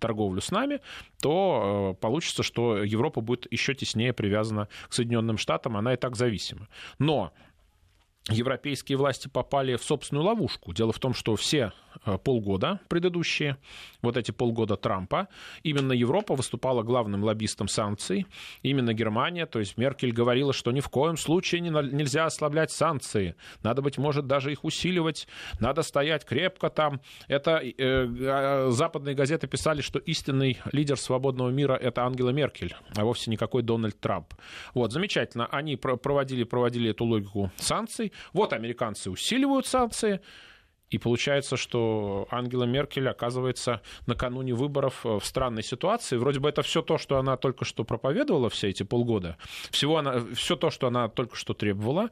[0.00, 0.80] торговлю с нами,
[1.22, 6.68] то получится, что Европа будет еще теснее привязана к Соединенным Штатам, она и так зависима.
[6.98, 7.32] Но
[8.28, 10.72] европейские власти попали в собственную ловушку.
[10.72, 11.72] Дело в том, что все
[12.22, 13.56] полгода предыдущие,
[14.02, 15.28] вот эти полгода Трампа,
[15.62, 18.26] именно Европа выступала главным лоббистом санкций,
[18.62, 23.34] именно Германия, то есть Меркель говорила, что ни в коем случае не, нельзя ослаблять санкции,
[23.62, 25.26] надо, быть может, даже их усиливать,
[25.60, 27.00] надо стоять крепко там.
[27.28, 33.04] Это э, э, западные газеты писали, что истинный лидер свободного мира это Ангела Меркель, а
[33.04, 34.34] вовсе никакой Дональд Трамп.
[34.74, 40.20] Вот, замечательно, они проводили, проводили эту логику санкций, вот американцы усиливают санкции,
[40.94, 46.16] и получается, что Ангела Меркель оказывается накануне выборов э, в странной ситуации.
[46.16, 49.36] Вроде бы это все то, что она только что проповедовала все эти полгода,
[49.72, 52.10] всего она, все то, что она только что требовала,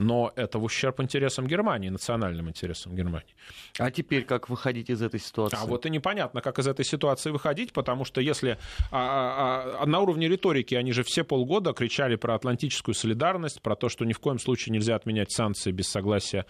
[0.00, 3.34] но это в ущерб интересам Германии, национальным интересам Германии.
[3.78, 5.58] А теперь как выходить из этой ситуации?
[5.60, 8.58] А вот и непонятно, как из этой ситуации выходить, потому что если
[8.90, 13.76] а, а, а, на уровне риторики они же все полгода кричали про атлантическую солидарность, про
[13.76, 16.46] то, что ни в коем случае нельзя отменять санкции без согласия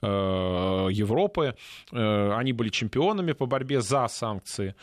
[0.00, 1.54] э, Европы,
[1.92, 4.74] э, они были чемпионами по борьбе за санкции.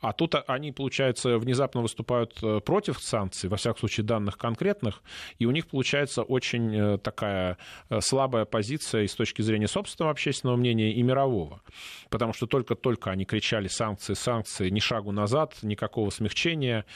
[0.00, 5.02] А тут они, получается, внезапно выступают э, против санкций, во всяком случае данных конкретных,
[5.38, 7.58] и у них получается очень э, такая
[7.90, 11.60] э, слабая позиция и с точки зрения собственного общественного мнения и мирового.
[12.08, 16.86] Потому что только-только они кричали санкции, санкции, ни шагу назад, никакого смягчения,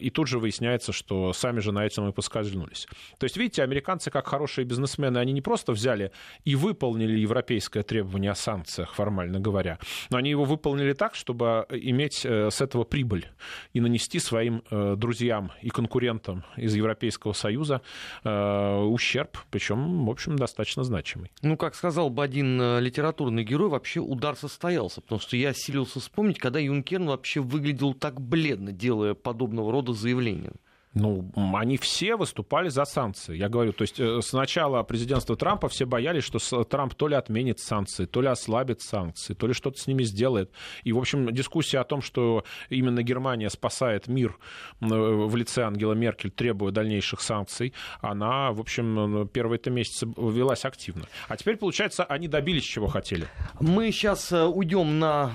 [0.00, 2.86] и тут же выясняется, что сами же на этом и поскользнулись.
[3.18, 6.12] То есть, видите, американцы, как хорошие бизнесмены, они не просто взяли
[6.44, 9.78] и выполнили европейское требование о санкциях, формально говоря,
[10.10, 13.28] но они его выполнили так, чтобы иметь э, с этого прибыль
[13.72, 17.82] и нанести своим э, друзьям и конкурентам из Европейского Союза
[18.24, 21.30] ущерб, причем, в общем, достаточно значимый.
[21.42, 26.38] Ну, как сказал бы один литературный герой, вообще удар состоялся, потому что я силился вспомнить,
[26.38, 30.52] когда Юнкерн вообще выглядел так бледно, делая подобное подобного рода заявления?
[30.94, 33.36] Ну, они все выступали за санкции.
[33.36, 37.14] Я говорю, то есть э, с начала президентства Трампа все боялись, что Трамп то ли
[37.14, 40.50] отменит санкции, то ли ослабит санкции, то ли что-то с ними сделает.
[40.84, 44.38] И, в общем, дискуссия о том, что именно Германия спасает мир
[44.80, 51.06] в лице Ангела Меркель, требуя дальнейших санкций, она, в общем, первые-то месяцы велась активно.
[51.28, 53.28] А теперь, получается, они добились, чего хотели.
[53.60, 55.30] Мы сейчас э, уйдем на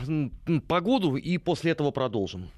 [0.68, 2.50] погоду и после этого продолжим.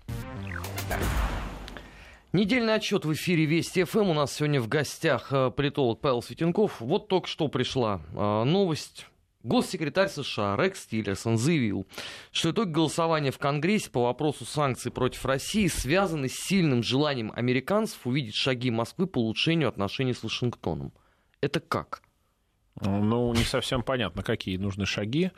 [2.36, 4.10] Недельный отчет в эфире Вести ФМ.
[4.10, 6.82] У нас сегодня в гостях э, политолог Павел Светенков.
[6.82, 9.06] Вот только что пришла э, новость.
[9.44, 11.88] Госсекретарь США Рекс Тиллерсон заявил,
[12.34, 18.06] что итоги голосования в Конгрессе по вопросу санкций против России связаны с сильным желанием американцев
[18.06, 20.92] увидеть шаги Москвы по улучшению отношений с Вашингтоном.
[21.40, 22.02] Это как?
[22.82, 25.32] Ну, не совсем понятно, какие нужны шаги.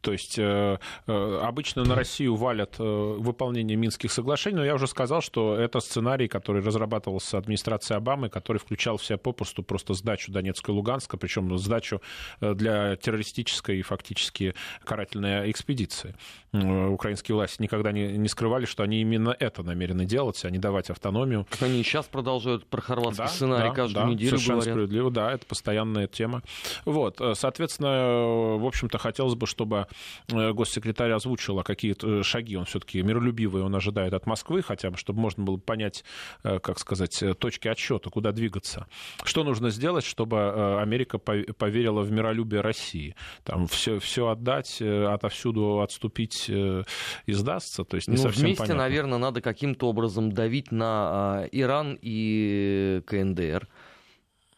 [0.00, 4.88] То есть э, э, обычно на Россию валят э, выполнение Минских соглашений, но я уже
[4.88, 10.32] сказал, что это сценарий, который разрабатывался администрацией Обамы, который включал в себя попросту просто сдачу
[10.32, 12.02] Донецка и Луганска, причем сдачу
[12.40, 16.16] для террористической и фактически карательной экспедиции.
[16.52, 20.90] Украинские власти никогда не, не скрывали, что они именно это намерены делать, а не давать
[20.90, 21.46] автономию.
[21.60, 24.74] Они сейчас продолжают про хорватский да, сценарий да, каждую да, неделю совершенно говорят.
[24.74, 26.42] справедливо, да, это постоянная тема.
[26.84, 29.86] Вот, э, соответственно, в общем-то, хотелось бы, чтобы
[30.28, 35.20] э, госсекретарь озвучила какие-то шаги, он все-таки миролюбивый, он ожидает от Москвы, хотя бы, чтобы
[35.20, 36.04] можно было понять,
[36.42, 38.86] э, как сказать, точки отсчета, куда двигаться.
[39.24, 43.14] Что нужно сделать, чтобы Америка поверила в миролюбие России?
[43.44, 47.84] Там все, все отдать, отовсюду отступить и сдастся?
[47.84, 48.82] То есть не ну, совсем вместе, понятно.
[48.82, 53.68] наверное, надо каким-то образом давить на Иран и КНДР.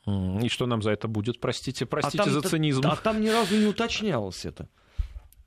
[0.06, 1.40] И что нам за это будет?
[1.40, 2.82] Простите, простите а там, за цинизм.
[2.84, 4.68] А там ни разу не уточнялось это.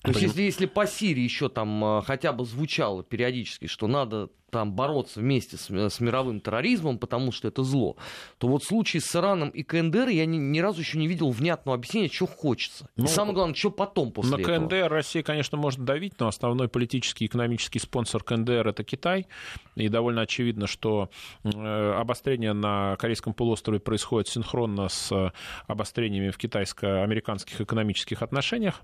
[0.05, 4.29] То есть, если, если по Сирии еще там а, хотя бы звучало периодически, что надо
[4.55, 7.97] там бороться вместе с, с мировым терроризмом, потому что это зло,
[8.37, 11.29] то вот в случае с Ираном и КНДР я ни, ни разу еще не видел
[11.31, 12.87] внятного объяснения, что хочется.
[12.95, 14.53] Ну, и самое главное, что потом после на этого.
[14.53, 19.27] На КНДР Россия, конечно, может давить, но основной политический и экономический спонсор КНДР это Китай.
[19.75, 21.09] И довольно очевидно, что
[21.43, 25.33] э, обострение на Корейском полуострове происходит синхронно с
[25.67, 28.81] обострениями в китайско-американских экономических отношениях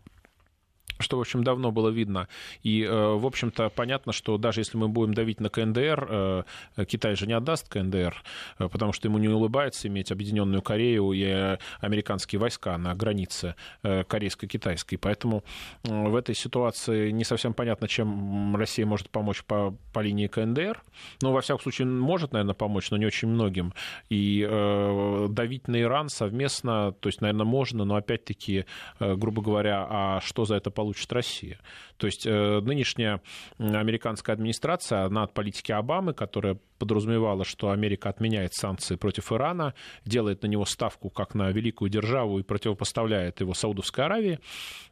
[1.02, 2.28] что, в общем, давно было видно.
[2.64, 6.44] И, э, в общем-то, понятно, что даже если мы будем давить на КНДР, э,
[6.86, 8.16] Китай же не отдаст КНДР,
[8.60, 14.98] э, потому что ему не улыбается иметь Объединенную Корею и американские войска на границе корейско-китайской.
[14.98, 15.44] Поэтому
[15.84, 20.82] в этой ситуации не совсем понятно, чем Россия может помочь по, по линии КНДР.
[21.22, 23.74] Ну, во всяком случае, может, наверное, помочь, но не очень многим.
[24.10, 28.66] И э, давить на Иран совместно, то есть, наверное, можно, но опять-таки,
[29.00, 30.91] грубо говоря, а что за это получится?
[30.92, 31.58] Получит Россия.
[31.98, 33.22] То есть э, нынешняя
[33.58, 39.74] американская администрация, она от политики Обамы, которая подразумевала, что Америка отменяет санкции против Ирана,
[40.04, 44.40] делает на него ставку как на великую державу и противопоставляет его Саудовской Аравии,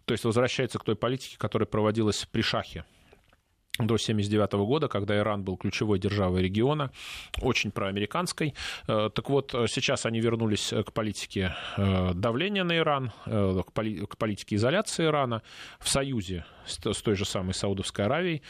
[0.05, 2.85] то есть возвращается к той политике, которая проводилась при Шахе
[3.87, 6.91] до 1979 года, когда Иран был ключевой державой региона,
[7.41, 8.53] очень проамериканской.
[8.87, 14.55] Э, так вот, сейчас они вернулись к политике э, давления на Иран, э, к политике
[14.55, 15.41] изоляции Ирана
[15.79, 18.43] в союзе с той же самой Саудовской Аравией,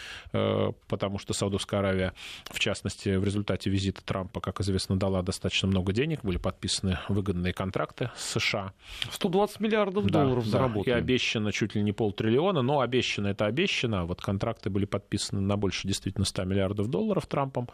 [0.90, 2.14] потому что Саудовская Аравия,
[2.52, 7.54] в частности, в результате визита Трампа, как известно, дала достаточно много денег, были подписаны выгодные
[7.54, 8.74] контракты с США.
[9.12, 10.92] 120 миллиардов долларов да, заработали.
[10.92, 14.84] Да, и обещано чуть ли не полтриллиона, но обещано это обещано, а вот контракты были
[14.84, 17.68] подписаны подписаны на больше действительно 100 миллиардов долларов Трампом.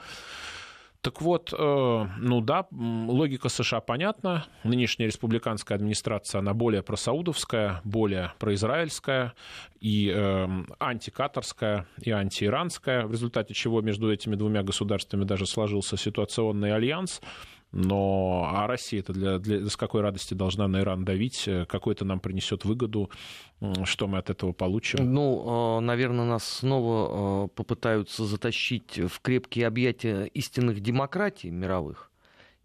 [1.02, 4.48] Так вот, э, ну да, логика США понятна.
[4.64, 9.34] Нынешняя республиканская администрация, она более просаудовская, более произраильская
[9.80, 10.48] и э,
[10.80, 17.22] антикатарская, и антииранская, в результате чего между этими двумя государствами даже сложился ситуационный альянс.
[17.76, 21.48] Но а Россия это для, для, с какой радости должна на Иран давить?
[21.68, 23.12] Какой это нам принесет выгоду?
[23.84, 25.14] Что мы от этого получим?
[25.14, 27.10] Ну, а, наверное, нас снова
[27.44, 32.12] а, попытаются затащить в крепкие объятия истинных демократий мировых.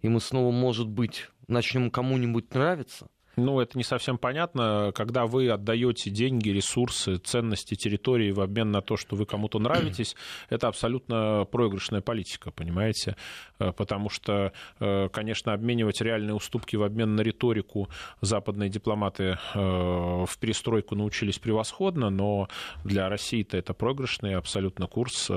[0.00, 3.08] И мы снова, может быть, начнем кому-нибудь нравиться–
[3.40, 4.92] ну, это не совсем понятно.
[4.94, 10.16] Когда вы отдаете деньги, ресурсы, ценности территории в обмен на то, что вы кому-то нравитесь,
[10.50, 13.16] это абсолютно проигрышная политика, понимаете?
[13.58, 17.88] Э, потому что, э, конечно, обменивать реальные уступки в обмен на риторику
[18.20, 22.48] западные дипломаты э, в перестройку научились превосходно, но
[22.84, 25.30] для России-то это проигрышный абсолютно курс.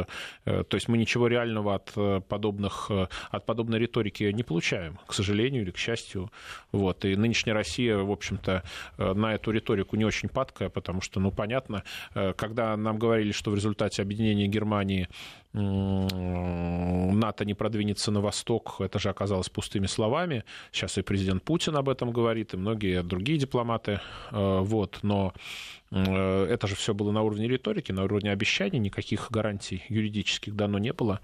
[0.45, 1.93] То есть мы ничего реального от,
[2.27, 2.89] подобных,
[3.29, 6.31] от подобной риторики не получаем, к сожалению или к счастью.
[6.71, 7.05] Вот.
[7.05, 8.63] И нынешняя Россия в общем-то,
[8.97, 11.83] э, на эту риторику не очень падкая, потому что, ну, понятно,
[12.15, 15.07] э, когда нам говорили, что в результате объединения Германии
[15.55, 20.45] НАТО не продвинется на восток, это же оказалось пустыми словами.
[20.71, 23.99] Сейчас и президент Путин об этом говорит, и многие другие дипломаты.
[24.31, 25.33] Э, вот, но
[25.91, 30.91] это же все было на уровне риторики, на уровне обещаний, никаких гарантий юридических дано не
[30.91, 31.19] было.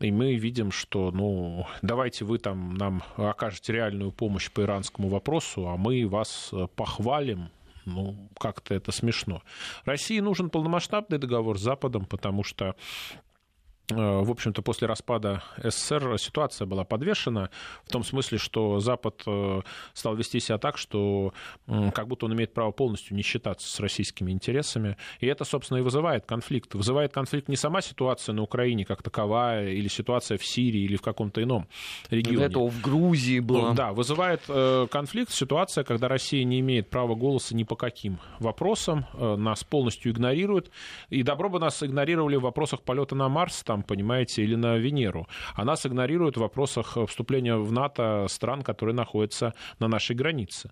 [0.00, 5.68] И мы видим, что, ну, давайте вы там нам окажете реальную помощь по иранскому вопросу,
[5.68, 7.48] а мы вас э, похвалим,
[7.86, 9.42] ну, как-то это смешно.
[9.86, 12.76] России нужен полномасштабный договор с Западом, потому что
[13.88, 17.50] в общем-то, после распада СССР ситуация была подвешена
[17.84, 19.60] в том смысле, что Запад э,
[19.94, 21.32] стал вести себя так, что
[21.66, 24.96] как будто он имеет право полностью не считаться с российскими интересами.
[25.20, 26.74] И это, собственно, и вызывает конфликт.
[26.74, 31.02] Вызывает конфликт не сама ситуация на Украине как таковая, или ситуация в Сирии, или в
[31.02, 31.68] каком-то ином
[32.10, 32.38] регионе.
[32.38, 33.74] До этого в Грузии было.
[33.74, 39.06] Да, вызывает э, конфликт ситуация, когда Россия не имеет права голоса ни по каким вопросам,
[39.14, 40.70] нас полностью игнорирует.
[41.08, 45.26] И добро бы нас игнорировали в вопросах полета на Марс, там, понимаете, или на Венеру.
[45.54, 50.70] А нас игнорируют в вопросах вступления в НАТО стран, которые находятся на нашей границе.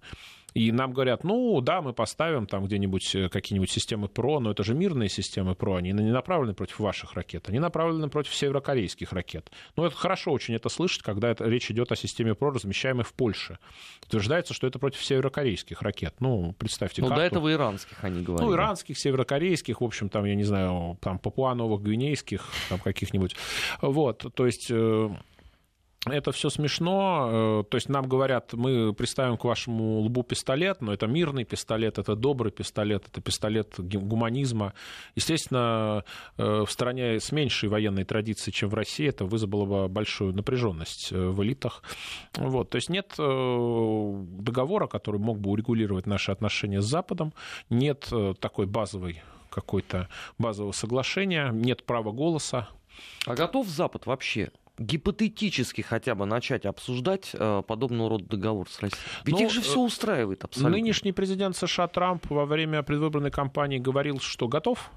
[0.55, 4.63] И нам говорят, ну да, мы поставим там где-нибудь э, какие-нибудь системы ПРО, но это
[4.63, 9.51] же мирные системы ПРО, они не направлены против ваших ракет, они направлены против северокорейских ракет.
[9.75, 13.13] Ну это хорошо очень это слышать, когда это, речь идет о системе ПРО, размещаемой в
[13.15, 13.59] Польше.
[14.07, 16.15] Утверждается, что это против северокорейских ракет.
[16.21, 18.49] Ну, представьте, Ну, до этого иранских они говорили.
[18.49, 23.35] Ну, иранских, северокорейских, в общем, там, я не знаю, там, папуановых, гвинейских, там, каких-нибудь.
[23.81, 25.11] Вот, то есть э,
[26.07, 27.29] это все смешно.
[27.31, 31.99] Э, то есть нам говорят, мы приставим к вашему лбу пистолет, но это мирный пистолет,
[31.99, 34.75] это добрый пистолет, это пистолет гуманизма.
[35.15, 36.05] Естественно,
[36.37, 41.13] э, в стране с меньшей военной традицией, чем в России, это вызвало бы большую напряженность
[41.13, 41.83] э, в элитах.
[42.37, 42.71] Вот.
[42.71, 47.33] То есть нет договора, который мог бы урегулировать наши отношения с Западом,
[47.71, 52.69] нет такой базовой какой-то базового соглашения, нет права голоса.
[53.27, 59.03] А готов Запад вообще гипотетически хотя бы начать обсуждать э, подобного рода договор с Россией?
[59.25, 60.77] Ведь ну, их же все э, устраивает абсолютно.
[60.77, 64.91] Нынешний президент США Трамп во время предвыборной кампании говорил, что готов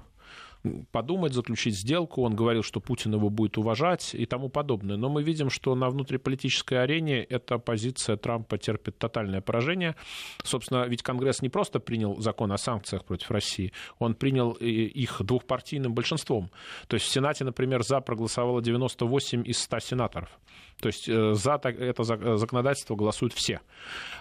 [0.90, 2.22] подумать, заключить сделку.
[2.22, 4.96] Он говорил, что Путин его будет уважать и тому подобное.
[4.96, 9.94] Но мы видим, что на внутриполитической арене эта позиция Трампа терпит тотальное поражение.
[10.42, 15.94] Собственно, ведь Конгресс не просто принял закон о санкциях против России, он принял их двухпартийным
[15.94, 16.50] большинством.
[16.86, 20.38] То есть в Сенате, например, за проголосовало 98 из 100 сенаторов.
[20.80, 23.60] То есть э, за это законодательство голосуют все.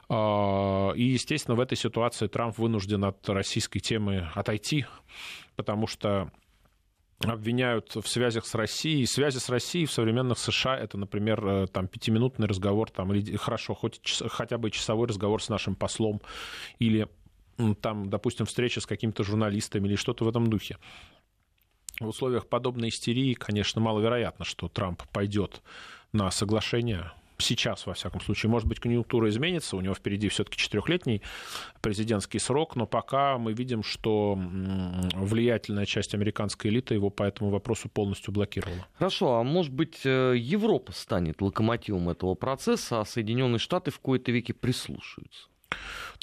[0.09, 4.85] А, и, естественно, в этой ситуации Трамп вынужден от российской темы отойти
[5.57, 6.31] потому что
[7.25, 9.05] обвиняют в связях с Россией.
[9.05, 13.73] Связи с Россией в современных США это, например, э, там, пятиминутный разговор, там, или хорошо,
[13.73, 13.99] хоть,
[14.29, 16.21] хотя бы часовой разговор с нашим послом,
[16.79, 17.09] или
[17.81, 20.77] там, допустим, встреча с какими-то журналистами или что-то в этом духе.
[21.99, 25.63] В условиях подобной истерии, конечно, маловероятно, что Трамп пойдет
[26.13, 28.49] на соглашение сейчас, во всяком случае.
[28.49, 31.21] Может быть, конъюнктура изменится, у него впереди все-таки четырехлетний
[31.81, 37.89] президентский срок, но пока мы видим, что влиятельная часть американской элиты его по этому вопросу
[37.89, 38.87] полностью блокировала.
[38.97, 44.31] Хорошо, а может быть, э, Европа станет локомотивом этого процесса, а Соединенные Штаты в кои-то
[44.31, 45.47] веки прислушаются?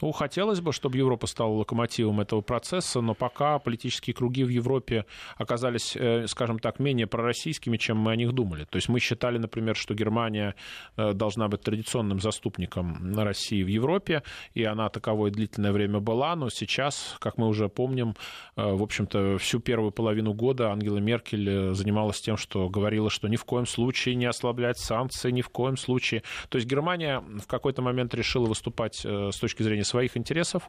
[0.03, 5.07] Ну, хотелось бы, чтобы Европа стала локомотивом этого процесса, но пока политические круги в Европе
[5.37, 8.65] оказались, э, скажем так, менее пророссийскими, чем мы о них думали.
[8.65, 10.55] То есть мы считали, например, что Германия
[10.97, 14.23] э, должна быть традиционным заступником России в Европе,
[14.53, 18.15] и она таковой длительное время была, но сейчас, как мы уже помним,
[18.57, 23.37] э, в общем-то, всю первую половину года Ангела Меркель занималась тем, что говорила, что ни
[23.37, 26.23] в коем случае не ослаблять санкции, ни в коем случае.
[26.49, 29.05] То есть Германия в какой-то момент решила выступать
[29.35, 30.69] с точки зрения своих интересов,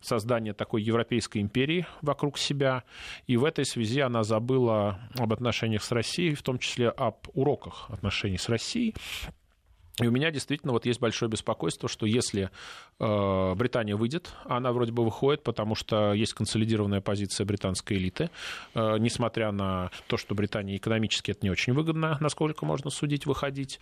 [0.00, 2.84] создания такой европейской империи вокруг себя.
[3.26, 7.86] И в этой связи она забыла об отношениях с Россией, в том числе об уроках
[7.90, 8.94] отношений с Россией.
[10.00, 12.50] И у меня действительно вот есть большое беспокойство, что если
[12.98, 18.30] э, Британия выйдет, она вроде бы выходит, потому что есть консолидированная позиция британской элиты,
[18.74, 23.78] э, несмотря на то, что Британии экономически это не очень выгодно, насколько можно судить, выходить,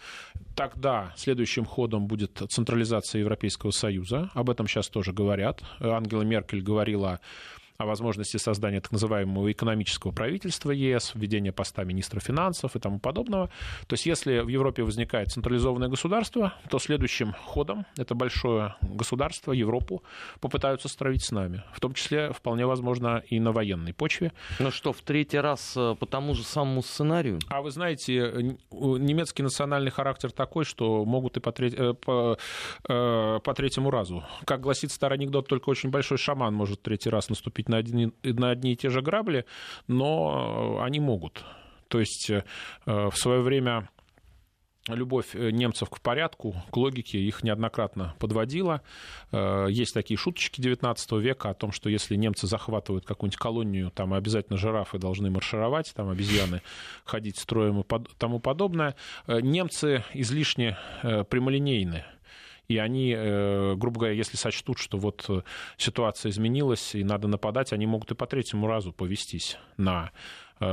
[0.57, 4.31] тогда следующим ходом будет централизация Европейского Союза.
[4.35, 5.63] Об этом сейчас тоже говорят.
[5.79, 7.21] Ангела Меркель говорила
[7.87, 13.51] возможности создания так называемого экономического правительства ЕС, введения поста министра финансов и тому подобного.
[13.87, 20.03] То есть если в Европе возникает централизованное государство, то следующим ходом это большое государство, Европу,
[20.41, 21.63] попытаются стравить с нами.
[21.73, 24.33] В том числе, вполне возможно, и на военной почве.
[24.59, 27.39] Ну что, в третий раз э, по тому же самому сценарию?
[27.49, 32.39] А вы знаете, немецкий национальный характер такой, что могут и по, треть, э, по,
[32.89, 34.25] э, по третьему разу.
[34.45, 38.51] Как гласит старый анекдот, только очень большой шаман может третий раз наступить на, одни, на
[38.51, 39.45] одни и те же грабли,
[39.87, 41.45] но они могут.
[41.89, 42.43] То есть э,
[42.85, 43.89] в свое время
[44.87, 48.83] любовь э, немцев к порядку, к логике их неоднократно подводила.
[49.33, 54.15] Э, есть такие шуточки XIX века о том, что если немцы захватывают какую-нибудь колонию, там
[54.15, 56.63] обязательно жирафы должны маршировать, там обезьяны
[57.05, 57.85] ходить строем и
[58.19, 58.95] тому подобное.
[59.27, 62.05] Немцы излишне прямолинейны
[62.69, 65.43] и они, э, грубо говоря, если сочтут, что вот э,
[65.79, 70.11] ситуация изменилась и надо нападать, они могут и по третьему разу повестись на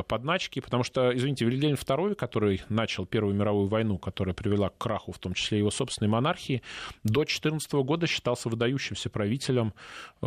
[0.07, 5.11] подначки, потому что, извините, Вильгельм II, который начал Первую мировую войну, которая привела к краху,
[5.11, 6.61] в том числе его собственной монархии,
[7.03, 9.73] до 14 года считался выдающимся правителем,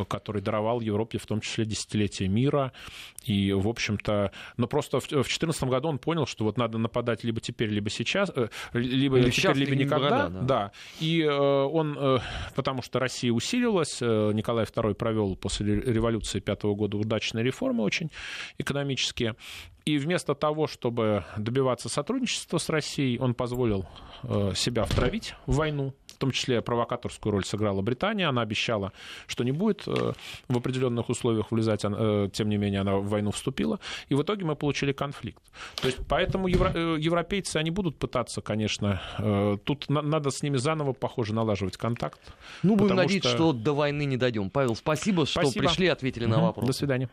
[0.08, 2.72] который даровал Европе в том числе десятилетие мира.
[3.24, 7.40] И, в общем-то, но просто в 14 году он понял, что вот надо нападать либо
[7.40, 8.32] теперь, либо сейчас,
[8.72, 10.28] либо или теперь, либо никогда.
[10.28, 10.40] Да.
[10.40, 10.72] да.
[11.00, 12.20] И он,
[12.54, 18.10] потому что Россия усиливалась, Николай II провел после революции пятого года удачные реформы очень
[18.58, 19.34] экономические.
[19.88, 23.86] И вместо того, чтобы добиваться сотрудничества с Россией, он позволил
[24.22, 25.94] э, себя втравить в войну.
[26.08, 28.28] В том числе провокаторскую роль сыграла Британия.
[28.28, 28.92] Она обещала,
[29.26, 30.12] что не будет э,
[30.46, 31.86] в определенных условиях влезать.
[31.86, 33.80] Э, тем не менее, она в войну вступила.
[34.10, 35.42] И в итоге мы получили конфликт.
[35.76, 39.00] То есть, поэтому евро, европейцы, они будут пытаться, конечно,
[39.64, 42.20] тут надо с ними заново, похоже, налаживать контакт.
[42.62, 43.38] Ну, будем надеяться, что...
[43.38, 44.50] что до войны не дойдем.
[44.50, 45.64] Павел, спасибо, что спасибо.
[45.64, 46.66] пришли, ответили на вопрос.
[46.66, 47.08] До свидания.